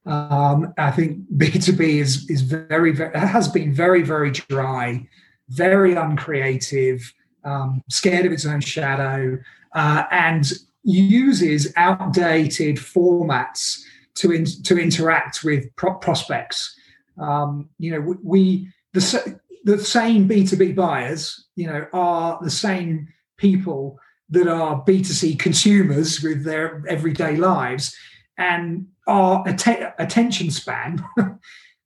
Um, 0.06 0.74
I 0.76 0.90
think 0.90 1.18
B2B 1.36 1.80
is 1.80 2.28
is 2.28 2.42
very, 2.42 2.92
very 2.92 3.16
has 3.18 3.48
been 3.48 3.72
very, 3.72 4.02
very 4.02 4.30
dry, 4.30 5.08
very 5.48 5.94
uncreative, 5.94 7.12
um, 7.44 7.82
scared 7.88 8.26
of 8.26 8.32
its 8.32 8.46
own 8.46 8.60
shadow, 8.60 9.38
uh, 9.74 10.04
and 10.10 10.52
uses 10.82 11.72
outdated 11.76 12.76
formats 12.76 13.82
to 14.16 14.32
in, 14.32 14.44
to 14.44 14.78
interact 14.78 15.42
with 15.42 15.74
pro- 15.76 15.94
prospects. 15.94 16.78
Um, 17.18 17.70
you 17.78 17.92
know, 17.92 18.16
we 18.22 18.68
the 18.92 19.40
the 19.64 19.78
same 19.78 20.26
B 20.26 20.46
two 20.46 20.56
B 20.56 20.72
buyers, 20.72 21.46
you 21.56 21.66
know, 21.66 21.86
are 21.92 22.38
the 22.42 22.50
same 22.50 23.08
people 23.38 23.98
that 24.34 24.48
are 24.48 24.84
B2C 24.84 25.38
consumers 25.38 26.22
with 26.22 26.44
their 26.44 26.84
everyday 26.88 27.36
lives, 27.36 27.96
and 28.36 28.86
our 29.06 29.46
att- 29.46 29.94
attention 29.98 30.50
span 30.50 31.04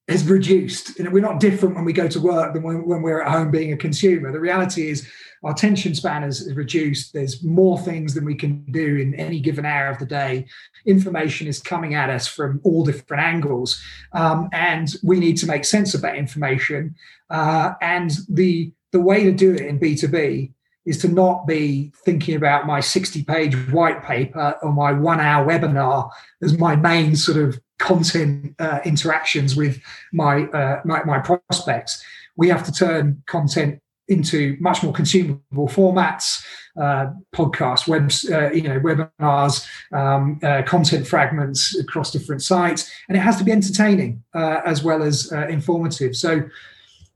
is 0.08 0.26
reduced. 0.26 0.98
We're 0.98 1.20
not 1.20 1.40
different 1.40 1.74
when 1.76 1.84
we 1.84 1.92
go 1.92 2.08
to 2.08 2.20
work 2.20 2.54
than 2.54 2.62
when, 2.62 2.86
when 2.86 3.02
we're 3.02 3.22
at 3.22 3.30
home 3.30 3.50
being 3.50 3.72
a 3.72 3.76
consumer. 3.76 4.32
The 4.32 4.40
reality 4.40 4.88
is 4.88 5.06
our 5.44 5.52
attention 5.52 5.94
span 5.94 6.24
is, 6.24 6.40
is, 6.40 6.54
reduced. 6.54 7.12
There's 7.12 7.44
more 7.44 7.78
things 7.78 8.14
than 8.14 8.24
we 8.24 8.34
can 8.34 8.64
do 8.72 8.96
in 8.96 9.14
any 9.14 9.40
given 9.40 9.66
hour 9.66 9.88
of 9.88 9.98
the 9.98 10.06
day. 10.06 10.46
Information 10.86 11.46
is 11.46 11.60
coming 11.60 11.94
at 11.94 12.10
us 12.10 12.26
from 12.26 12.60
all 12.64 12.84
different 12.84 13.22
angles, 13.22 13.80
um, 14.12 14.48
and 14.52 14.94
we 15.02 15.20
need 15.20 15.36
to 15.38 15.46
make 15.46 15.64
sense 15.64 15.94
of 15.94 16.00
that 16.00 16.16
information. 16.16 16.94
Uh, 17.30 17.74
and 17.82 18.12
the 18.28 18.72
the 18.90 19.00
way 19.00 19.22
to 19.22 19.32
do 19.32 19.52
it 19.52 19.60
in 19.60 19.78
B2B 19.78 20.50
is 20.88 20.96
to 20.96 21.08
not 21.08 21.46
be 21.46 21.92
thinking 22.04 22.34
about 22.34 22.66
my 22.66 22.80
60 22.80 23.22
page 23.24 23.54
white 23.70 24.02
paper 24.02 24.56
or 24.62 24.72
my 24.72 24.90
one 24.90 25.20
hour 25.20 25.46
webinar 25.46 26.10
as 26.42 26.58
my 26.58 26.74
main 26.74 27.14
sort 27.14 27.36
of 27.36 27.60
content 27.78 28.54
uh, 28.58 28.80
interactions 28.86 29.54
with 29.54 29.80
my, 30.14 30.44
uh, 30.44 30.80
my, 30.86 31.04
my 31.04 31.18
prospects. 31.18 32.02
We 32.36 32.48
have 32.48 32.64
to 32.64 32.72
turn 32.72 33.22
content 33.26 33.80
into 34.08 34.56
much 34.60 34.82
more 34.82 34.94
consumable 34.94 35.68
formats, 35.68 36.42
uh, 36.80 37.10
podcasts, 37.34 38.30
uh, 38.32 38.50
you 38.52 38.62
know, 38.62 38.80
webinars, 38.80 39.66
um, 39.92 40.40
uh, 40.42 40.62
content 40.62 41.06
fragments 41.06 41.78
across 41.78 42.10
different 42.10 42.42
sites, 42.42 42.90
and 43.08 43.18
it 43.18 43.20
has 43.20 43.36
to 43.36 43.44
be 43.44 43.52
entertaining 43.52 44.24
uh, 44.34 44.62
as 44.64 44.82
well 44.82 45.02
as 45.02 45.30
informative. 45.50 46.16
So, 46.16 46.48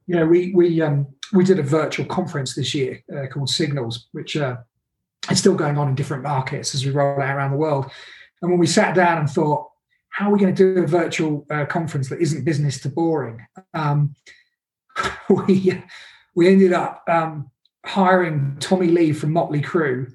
you 0.06 0.16
know, 0.16 0.26
we 0.26 0.52
we 0.54 0.80
um, 0.80 1.06
we 1.32 1.44
did 1.44 1.58
a 1.58 1.62
virtual 1.62 2.06
conference 2.06 2.54
this 2.54 2.74
year 2.74 3.02
uh, 3.14 3.26
called 3.26 3.48
Signals, 3.48 4.08
which 4.12 4.36
is 4.36 5.38
still 5.38 5.54
going 5.54 5.78
on 5.78 5.88
in 5.88 5.94
different 5.94 6.22
markets 6.22 6.74
as 6.74 6.84
we 6.84 6.90
roll 6.90 7.20
out 7.20 7.36
around 7.36 7.52
the 7.52 7.56
world. 7.56 7.90
And 8.40 8.50
when 8.50 8.60
we 8.60 8.66
sat 8.66 8.94
down 8.94 9.18
and 9.18 9.30
thought, 9.30 9.68
how 10.10 10.28
are 10.28 10.32
we 10.32 10.40
going 10.40 10.54
to 10.54 10.74
do 10.74 10.82
a 10.82 10.86
virtual 10.86 11.46
conference 11.68 12.08
that 12.08 12.20
isn't 12.20 12.44
business 12.44 12.80
to 12.80 12.88
boring? 12.88 13.46
Um, 13.72 14.14
we 15.28 15.82
we 16.34 16.48
ended 16.48 16.72
up 16.72 17.02
um, 17.08 17.50
hiring 17.84 18.56
Tommy 18.60 18.88
Lee 18.88 19.12
from 19.12 19.32
Motley 19.32 19.60
Crue, 19.60 20.12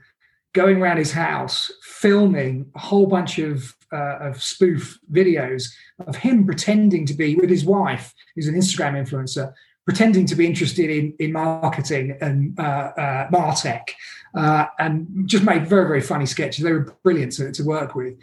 going 0.53 0.81
around 0.81 0.97
his 0.97 1.11
house, 1.11 1.71
filming 1.83 2.71
a 2.75 2.79
whole 2.79 3.07
bunch 3.07 3.39
of, 3.39 3.75
uh, 3.91 4.17
of 4.19 4.41
spoof 4.41 4.99
videos 5.11 5.65
of 6.07 6.15
him 6.15 6.45
pretending 6.45 7.05
to 7.05 7.13
be 7.13 7.35
with 7.35 7.49
his 7.49 7.65
wife, 7.65 8.13
who's 8.35 8.47
an 8.47 8.55
Instagram 8.55 8.93
influencer, 8.93 9.53
pretending 9.87 10.25
to 10.25 10.35
be 10.35 10.45
interested 10.45 10.89
in, 10.89 11.13
in 11.17 11.31
marketing 11.31 12.17
and 12.19 12.59
uh, 12.59 12.91
uh, 12.97 13.29
Martech, 13.29 13.91
uh, 14.35 14.65
and 14.79 15.07
just 15.25 15.45
made 15.45 15.65
very, 15.65 15.87
very 15.87 16.01
funny 16.01 16.25
sketches. 16.25 16.63
They 16.63 16.73
were 16.73 16.93
brilliant 17.03 17.31
to, 17.37 17.53
to 17.53 17.63
work 17.63 17.95
with. 17.95 18.15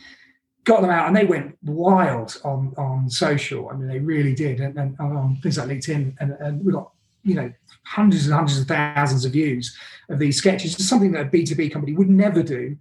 Got 0.64 0.82
them 0.82 0.90
out, 0.90 1.08
and 1.08 1.16
they 1.16 1.24
went 1.24 1.56
wild 1.62 2.40
on 2.44 2.74
on 2.76 3.08
social. 3.10 3.70
I 3.70 3.76
mean, 3.76 3.88
they 3.88 3.98
really 3.98 4.34
did, 4.34 4.60
and, 4.60 4.78
and 4.78 4.96
on 5.00 5.38
things 5.42 5.58
like 5.58 5.68
LinkedIn, 5.68 6.14
and, 6.20 6.32
and 6.32 6.64
we 6.64 6.72
got 6.72 6.90
you 7.22 7.34
know 7.34 7.52
hundreds 7.84 8.26
and 8.26 8.34
hundreds 8.34 8.60
of 8.60 8.66
thousands 8.66 9.24
of 9.24 9.32
views 9.32 9.76
of 10.10 10.18
these 10.18 10.36
sketches. 10.36 10.74
It's 10.74 10.88
something 10.88 11.12
that 11.12 11.26
a 11.26 11.30
B2B 11.30 11.72
company 11.72 11.94
would 11.94 12.10
never 12.10 12.42
do. 12.42 12.76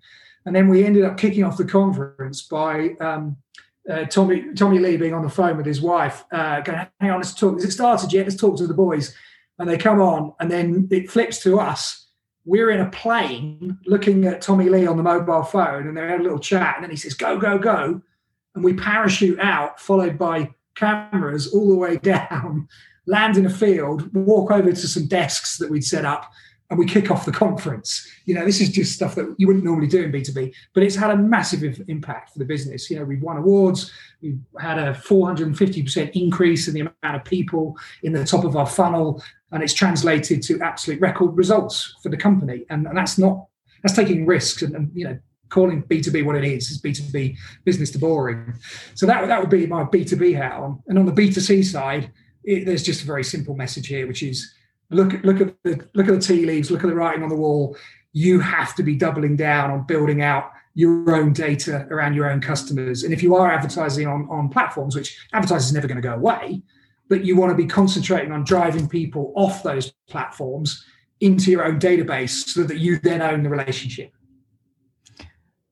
And 0.46 0.54
then 0.54 0.68
we 0.68 0.84
ended 0.84 1.06
up 1.06 1.18
kicking 1.18 1.46
off 1.46 1.56
the 1.56 1.66
conference 1.66 2.42
by 2.42 2.96
um, 3.00 3.38
uh, 3.90 4.06
Tommy 4.06 4.54
Tommy 4.54 4.80
Lee 4.80 4.98
being 4.98 5.14
on 5.14 5.24
the 5.24 5.30
phone 5.30 5.58
with 5.58 5.66
his 5.66 5.82
wife, 5.82 6.24
uh, 6.32 6.62
going, 6.62 6.88
hang 7.00 7.12
on, 7.12 7.18
let's 7.18 7.34
talk. 7.34 7.56
Has 7.56 7.66
it 7.66 7.72
started 7.72 8.12
yet? 8.14 8.26
Let's 8.26 8.40
talk 8.40 8.58
to 8.58 8.68
the 8.68 8.74
boys. 8.74 9.16
And 9.60 9.70
they 9.70 9.78
come 9.78 10.02
on, 10.02 10.34
and 10.40 10.50
then 10.50 10.88
it 10.92 11.12
flips 11.12 11.42
to 11.44 11.60
us. 11.60 12.08
We're 12.46 12.72
in 12.72 12.82
a 12.82 12.90
plane 12.90 13.78
looking 13.86 14.26
at 14.26 14.42
Tommy 14.42 14.68
Lee 14.68 14.88
on 14.88 14.98
the 14.98 15.04
mobile 15.04 15.44
phone, 15.44 15.88
and 15.88 15.96
they 15.96 16.02
had 16.02 16.20
a 16.20 16.24
little 16.24 16.40
chat. 16.40 16.76
And 16.76 16.84
then 16.84 16.92
he 16.92 16.98
says, 16.98 17.14
go, 17.14 17.38
go, 17.38 17.58
go. 17.58 18.02
And 18.56 18.64
we 18.64 18.74
parachute 18.74 19.40
out, 19.40 19.80
followed 19.80 20.18
by 20.18 20.54
cameras 20.76 21.54
all 21.54 21.70
the 21.70 21.76
way 21.76 21.98
down 22.04 22.68
land 23.06 23.38
in 23.38 23.46
a 23.46 23.50
field, 23.50 24.14
walk 24.16 24.52
over 24.52 24.72
to 24.72 24.88
some 24.88 25.08
desks 25.08 25.58
that 25.58 25.70
we'd 25.70 25.84
set 25.84 26.06
up, 26.06 26.32
and 26.74 26.80
we 26.80 26.88
kick 26.88 27.12
off 27.12 27.24
the 27.24 27.32
conference. 27.32 28.08
You 28.26 28.34
know, 28.34 28.44
this 28.46 28.60
is 28.60 28.70
just 28.70 28.94
stuff 28.94 29.14
that 29.14 29.36
you 29.38 29.46
wouldn't 29.46 29.64
normally 29.64 29.86
do 29.86 30.02
in 30.02 30.12
B2B, 30.12 30.56
but 30.74 30.82
it's 30.82 30.96
had 30.96 31.12
a 31.12 31.16
massive 31.16 31.64
impact 31.88 32.32
for 32.32 32.40
the 32.40 32.46
business. 32.46 32.90
You 32.90 32.98
know, 32.98 33.06
we've 33.06 33.22
won 33.22 33.38
awards, 33.38 33.92
we've 34.24 34.40
had 34.60 34.80
a 34.80 34.94
450% 34.94 36.12
increase 36.16 36.68
in 36.68 36.74
the 36.74 36.80
amount 36.80 36.96
of 37.04 37.24
people 37.26 37.78
in 38.02 38.12
the 38.12 38.26
top 38.26 38.44
of 38.44 38.56
our 38.56 38.66
funnel, 38.66 39.24
and 39.52 39.62
it's 39.62 39.76
translated 39.76 40.42
to 40.42 40.60
absolute 40.62 41.00
record 41.00 41.38
results 41.38 41.96
for 42.02 42.10
the 42.10 42.18
company. 42.18 42.66
And, 42.72 42.88
and 42.88 42.98
that's 42.98 43.20
not, 43.20 43.46
that's 43.84 43.96
taking 43.96 44.26
risks 44.26 44.64
and, 44.64 44.76
and 44.76 44.90
you 44.96 45.06
know, 45.06 45.20
calling 45.50 45.84
B2B 45.84 46.26
what 46.26 46.38
it 46.38 46.44
is, 46.44 46.72
is 46.72 46.82
B2B 46.82 47.38
business 47.66 47.92
to 47.92 48.00
boring. 48.00 48.56
So 48.96 49.06
that, 49.06 49.28
that 49.28 49.40
would 49.40 49.52
be 49.52 49.68
my 49.68 49.84
B2B 49.84 50.36
hat 50.36 50.54
on. 50.54 50.82
And 50.88 50.98
on 50.98 51.06
the 51.06 51.12
B2C 51.12 51.66
side, 51.66 52.12
it, 52.44 52.66
there's 52.66 52.82
just 52.82 53.04
a 53.04 53.06
very 53.06 53.24
simple 53.24 53.56
message 53.56 53.86
here, 53.86 54.08
which 54.08 54.24
is 54.24 54.52
look 54.94 55.14
at 55.14 55.26
look 55.26 55.42
at 55.42 55.56
the 55.64 55.88
look 55.94 56.08
at 56.08 56.14
the 56.14 56.20
tea 56.20 56.46
leaves, 56.46 56.72
look 56.72 56.84
at 56.84 56.88
the 56.88 56.96
writing 56.96 57.24
on 57.24 57.30
the 57.30 57.36
wall. 57.36 57.76
You 58.14 58.40
have 58.40 58.76
to 58.76 58.84
be 58.84 58.96
doubling 58.96 59.36
down 59.36 59.72
on 59.72 59.86
building 59.86 60.22
out 60.22 60.52
your 60.76 61.16
own 61.16 61.34
data 61.34 61.88
around 61.90 62.16
your 62.16 62.30
own 62.30 62.42
customers. 62.42 63.04
And 63.04 63.14
if 63.14 63.22
you 63.22 63.36
are 63.36 63.52
advertising 63.52 64.08
on, 64.08 64.28
on 64.30 64.50
platforms, 64.50 64.96
which 64.96 65.18
advertising 65.34 65.68
is 65.68 65.74
never 65.74 65.88
going 65.88 66.02
to 66.02 66.08
go 66.08 66.16
away, 66.16 66.62
but 67.10 67.26
you 67.26 67.36
want 67.36 67.52
to 67.52 67.56
be 67.56 67.66
concentrating 67.66 68.32
on 68.32 68.44
driving 68.44 68.88
people 68.88 69.34
off 69.36 69.64
those 69.64 69.92
platforms 70.08 70.84
into 71.20 71.52
your 71.52 71.66
own 71.66 71.80
database 71.80 72.48
so 72.48 72.64
that 72.64 72.78
you 72.78 73.00
then 73.00 73.22
own 73.22 73.44
the 73.44 73.50
relationship. 73.50 74.12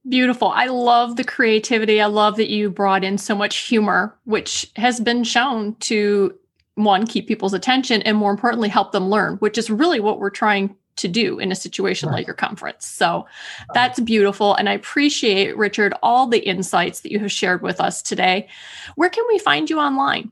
Beautiful. 0.07 0.47
I 0.49 0.65
love 0.65 1.15
the 1.15 1.23
creativity. 1.23 2.01
I 2.01 2.07
love 2.07 2.37
that 2.37 2.49
you 2.49 2.71
brought 2.71 3.03
in 3.03 3.17
so 3.17 3.35
much 3.35 3.57
humor, 3.57 4.17
which 4.23 4.71
has 4.75 4.99
been 4.99 5.23
shown 5.23 5.75
to 5.81 6.33
one 6.75 7.05
keep 7.05 7.27
people's 7.27 7.53
attention 7.53 8.01
and 8.03 8.17
more 8.17 8.31
importantly 8.31 8.69
help 8.69 8.91
them 8.91 9.09
learn 9.09 9.35
which 9.37 9.57
is 9.57 9.69
really 9.69 9.99
what 9.99 10.19
we're 10.19 10.29
trying 10.29 10.75
to 10.97 11.07
do 11.07 11.39
in 11.39 11.51
a 11.51 11.55
situation 11.55 12.09
right. 12.09 12.17
like 12.17 12.27
your 12.27 12.35
conference 12.35 12.85
so 12.85 13.25
that's 13.73 13.99
beautiful 13.99 14.55
and 14.55 14.69
i 14.69 14.73
appreciate 14.73 15.55
richard 15.57 15.93
all 16.03 16.27
the 16.27 16.39
insights 16.39 17.01
that 17.01 17.11
you 17.11 17.19
have 17.19 17.31
shared 17.31 17.61
with 17.61 17.79
us 17.79 18.01
today 18.01 18.47
where 18.95 19.09
can 19.09 19.25
we 19.29 19.37
find 19.39 19.69
you 19.69 19.79
online 19.79 20.31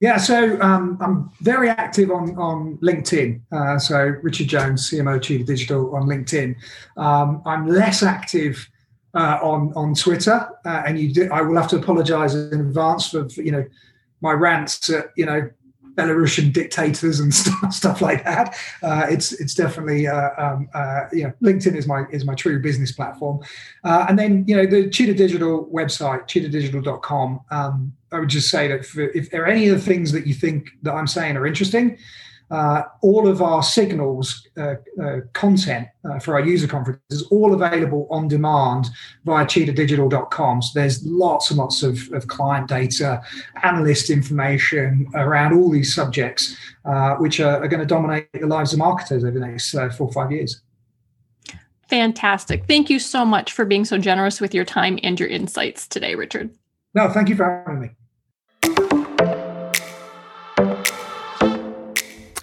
yeah, 0.00 0.16
so 0.16 0.60
um, 0.60 0.98
I'm 1.00 1.30
very 1.40 1.68
active 1.68 2.10
on 2.10 2.36
on 2.36 2.78
LinkedIn. 2.78 3.40
Uh, 3.52 3.78
so 3.78 4.16
Richard 4.22 4.48
Jones, 4.48 4.90
CMO 4.90 5.20
Cheetah 5.20 5.44
Digital 5.44 5.94
on 5.94 6.04
LinkedIn. 6.04 6.56
Um, 6.96 7.42
I'm 7.46 7.66
less 7.66 8.02
active 8.02 8.68
uh, 9.14 9.38
on 9.42 9.72
on 9.74 9.94
Twitter, 9.94 10.48
uh, 10.64 10.82
and 10.86 10.98
you 10.98 11.12
do, 11.12 11.30
I 11.32 11.42
will 11.42 11.56
have 11.56 11.68
to 11.68 11.76
apologise 11.76 12.34
in 12.34 12.60
advance 12.60 13.08
for 13.08 13.26
you 13.36 13.52
know 13.52 13.64
my 14.20 14.32
rants 14.32 14.90
at 14.90 15.10
you 15.16 15.26
know 15.26 15.50
Belarusian 15.96 16.52
dictators 16.52 17.20
and 17.20 17.34
stuff, 17.34 17.72
stuff 17.72 18.00
like 18.00 18.22
that. 18.24 18.56
Uh, 18.82 19.06
it's 19.08 19.32
it's 19.32 19.54
definitely 19.54 20.06
uh, 20.06 20.30
um, 20.38 20.68
uh, 20.74 21.06
you 21.12 21.24
know 21.24 21.32
LinkedIn 21.42 21.74
is 21.74 21.86
my 21.86 22.04
is 22.10 22.24
my 22.24 22.34
true 22.34 22.60
business 22.60 22.92
platform, 22.92 23.40
uh, 23.84 24.06
and 24.08 24.18
then 24.18 24.44
you 24.46 24.56
know 24.56 24.66
the 24.66 24.88
Cheetah 24.88 25.14
Digital 25.14 25.66
website 25.66 26.28
cheetahdigital.com. 26.28 27.40
Um, 27.50 27.92
I 28.12 28.20
would 28.20 28.28
just 28.28 28.50
say 28.50 28.68
that 28.68 28.86
if 29.14 29.30
there 29.30 29.42
are 29.42 29.48
any 29.48 29.68
of 29.68 29.76
the 29.76 29.84
things 29.84 30.12
that 30.12 30.26
you 30.26 30.34
think 30.34 30.68
that 30.82 30.94
I'm 30.94 31.08
saying 31.08 31.36
are 31.36 31.46
interesting, 31.46 31.98
uh, 32.50 32.82
all 33.02 33.26
of 33.26 33.42
our 33.42 33.62
signals 33.62 34.46
uh, 34.56 34.74
uh, 35.02 35.20
content 35.32 35.88
uh, 36.08 36.18
for 36.18 36.34
our 36.34 36.40
user 36.40 36.68
conference 36.68 37.00
is 37.10 37.22
all 37.24 37.52
available 37.54 38.06
on 38.10 38.28
demand 38.28 38.88
via 39.24 39.44
cheetahdigital.com. 39.44 40.62
So 40.62 40.78
there's 40.78 41.04
lots 41.04 41.50
and 41.50 41.58
lots 41.58 41.82
of, 41.82 41.98
of 42.12 42.28
client 42.28 42.68
data, 42.68 43.20
analyst 43.62 44.10
information 44.10 45.06
around 45.14 45.54
all 45.54 45.70
these 45.70 45.94
subjects, 45.94 46.56
uh, 46.84 47.16
which 47.16 47.40
are, 47.40 47.62
are, 47.62 47.68
going 47.68 47.80
to 47.80 47.86
dominate 47.86 48.28
the 48.32 48.46
lives 48.46 48.72
of 48.72 48.78
marketers 48.78 49.24
over 49.24 49.38
the 49.38 49.46
next 49.46 49.74
uh, 49.74 49.90
four 49.90 50.06
or 50.06 50.12
five 50.12 50.30
years. 50.30 50.60
Fantastic. 51.88 52.64
Thank 52.66 52.90
you 52.90 52.98
so 52.98 53.24
much 53.24 53.52
for 53.52 53.64
being 53.64 53.84
so 53.84 53.98
generous 53.98 54.40
with 54.40 54.54
your 54.54 54.64
time 54.64 54.98
and 55.02 55.18
your 55.18 55.28
insights 55.28 55.86
today, 55.86 56.14
Richard. 56.14 56.50
No, 56.94 57.08
thank 57.10 57.28
you 57.28 57.36
for 57.36 57.62
having 57.66 57.80
me. 57.80 57.90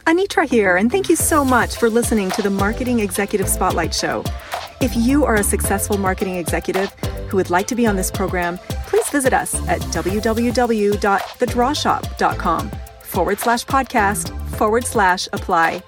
Anitra 0.05 0.47
here, 0.47 0.75
and 0.75 0.91
thank 0.91 1.07
you 1.07 1.15
so 1.15 1.45
much 1.45 1.77
for 1.77 1.89
listening 1.89 2.29
to 2.31 2.41
the 2.41 2.49
Marketing 2.49 2.99
Executive 2.99 3.47
Spotlight 3.47 3.95
Show. 3.95 4.21
If 4.81 4.93
you 4.97 5.23
are 5.23 5.35
a 5.35 5.43
successful 5.43 5.97
marketing 5.97 6.35
executive 6.35 6.89
who 7.29 7.37
would 7.37 7.49
like 7.49 7.67
to 7.67 7.75
be 7.75 7.87
on 7.87 7.95
this 7.95 8.11
program, 8.11 8.57
please 8.85 9.07
visit 9.09 9.31
us 9.31 9.55
at 9.69 9.79
www.thedrawshop.com 9.79 12.71
forward 13.01 13.39
slash 13.39 13.65
podcast 13.65 14.49
forward 14.57 14.85
slash 14.85 15.29
apply. 15.31 15.81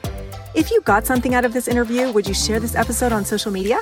If 0.54 0.72
you 0.72 0.80
got 0.82 1.06
something 1.06 1.36
out 1.36 1.44
of 1.44 1.52
this 1.52 1.68
interview, 1.68 2.10
would 2.14 2.26
you 2.26 2.34
share 2.34 2.62
this 2.62 2.76
episode 2.76 3.12
on 3.12 3.26
social 3.26 3.52
media? 3.52 3.82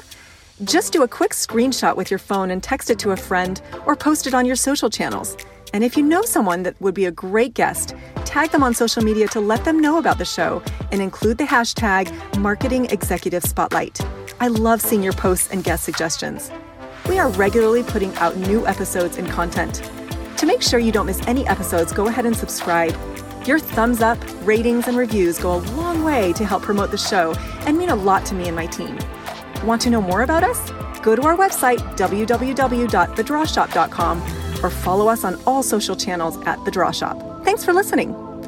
Just 0.64 0.94
do 0.94 1.04
a 1.04 1.08
quick 1.08 1.34
screenshot 1.34 1.96
with 1.96 2.10
your 2.10 2.18
phone 2.18 2.50
and 2.50 2.64
text 2.64 2.90
it 2.90 2.98
to 3.00 3.12
a 3.12 3.18
friend 3.18 3.62
or 3.86 3.96
post 3.96 4.26
it 4.26 4.34
on 4.34 4.48
your 4.48 4.56
social 4.56 4.90
channels. 4.90 5.38
And 5.76 5.84
if 5.84 5.96
you 5.96 6.02
know 6.04 6.24
someone 6.24 6.64
that 6.64 6.80
would 6.82 6.96
be 6.96 7.06
a 7.06 7.12
great 7.12 7.54
guest, 7.54 7.96
tag 8.34 8.50
them 8.50 8.64
on 8.64 8.74
social 8.74 9.04
media 9.04 9.28
to 9.28 9.40
let 9.40 9.64
them 9.64 9.80
know 9.80 10.00
about 10.00 10.18
the 10.18 10.26
show 10.26 10.60
and 10.92 11.04
include 11.04 11.38
the 11.38 11.44
hashtag 11.44 12.10
Marketing 12.40 12.86
Executive 12.86 13.44
Spotlight. 13.44 14.02
I 14.40 14.48
love 14.48 14.82
seeing 14.82 15.04
your 15.04 15.14
posts 15.14 15.52
and 15.52 15.64
guest 15.64 15.84
suggestions. 15.84 16.50
We 17.08 17.20
are 17.20 17.30
regularly 17.30 17.84
putting 17.84 18.12
out 18.16 18.36
new 18.36 18.66
episodes 18.66 19.18
and 19.18 19.30
content. 19.30 19.88
To 20.38 20.48
make 20.48 20.64
sure 20.64 20.80
you 20.80 20.92
don't 20.92 21.06
miss 21.06 21.22
any 21.28 21.46
episodes, 21.46 21.94
go 21.94 22.08
ahead 22.08 22.26
and 22.26 22.36
subscribe. 22.36 22.96
Your 23.46 23.60
thumbs 23.60 24.02
up, 24.02 24.18
ratings, 24.42 24.88
and 24.88 24.98
reviews 24.98 25.38
go 25.38 25.54
a 25.54 25.62
long 25.78 26.04
way 26.04 26.34
to 26.34 26.44
help 26.44 26.64
promote 26.64 26.90
the 26.90 26.98
show 26.98 27.36
and 27.68 27.78
mean 27.78 27.90
a 27.90 27.96
lot 27.96 28.26
to 28.26 28.34
me 28.34 28.48
and 28.48 28.56
my 28.56 28.66
team. 28.66 28.98
Want 29.64 29.80
to 29.84 29.92
know 29.92 30.02
more 30.02 30.24
about 30.24 30.44
us? 30.44 30.72
Go 31.02 31.16
to 31.16 31.22
our 31.22 31.38
website, 31.38 31.78
www.thedrawshop.com, 31.98 34.64
or 34.64 34.70
follow 34.72 35.08
us 35.08 35.24
on 35.24 35.40
all 35.46 35.62
social 35.62 35.96
channels 35.96 36.44
at 36.48 36.66
The 36.66 36.72
Draw 36.72 36.90
Shop. 36.90 37.30
Thanks 37.44 37.66
for 37.66 37.74
listening, 37.74 38.16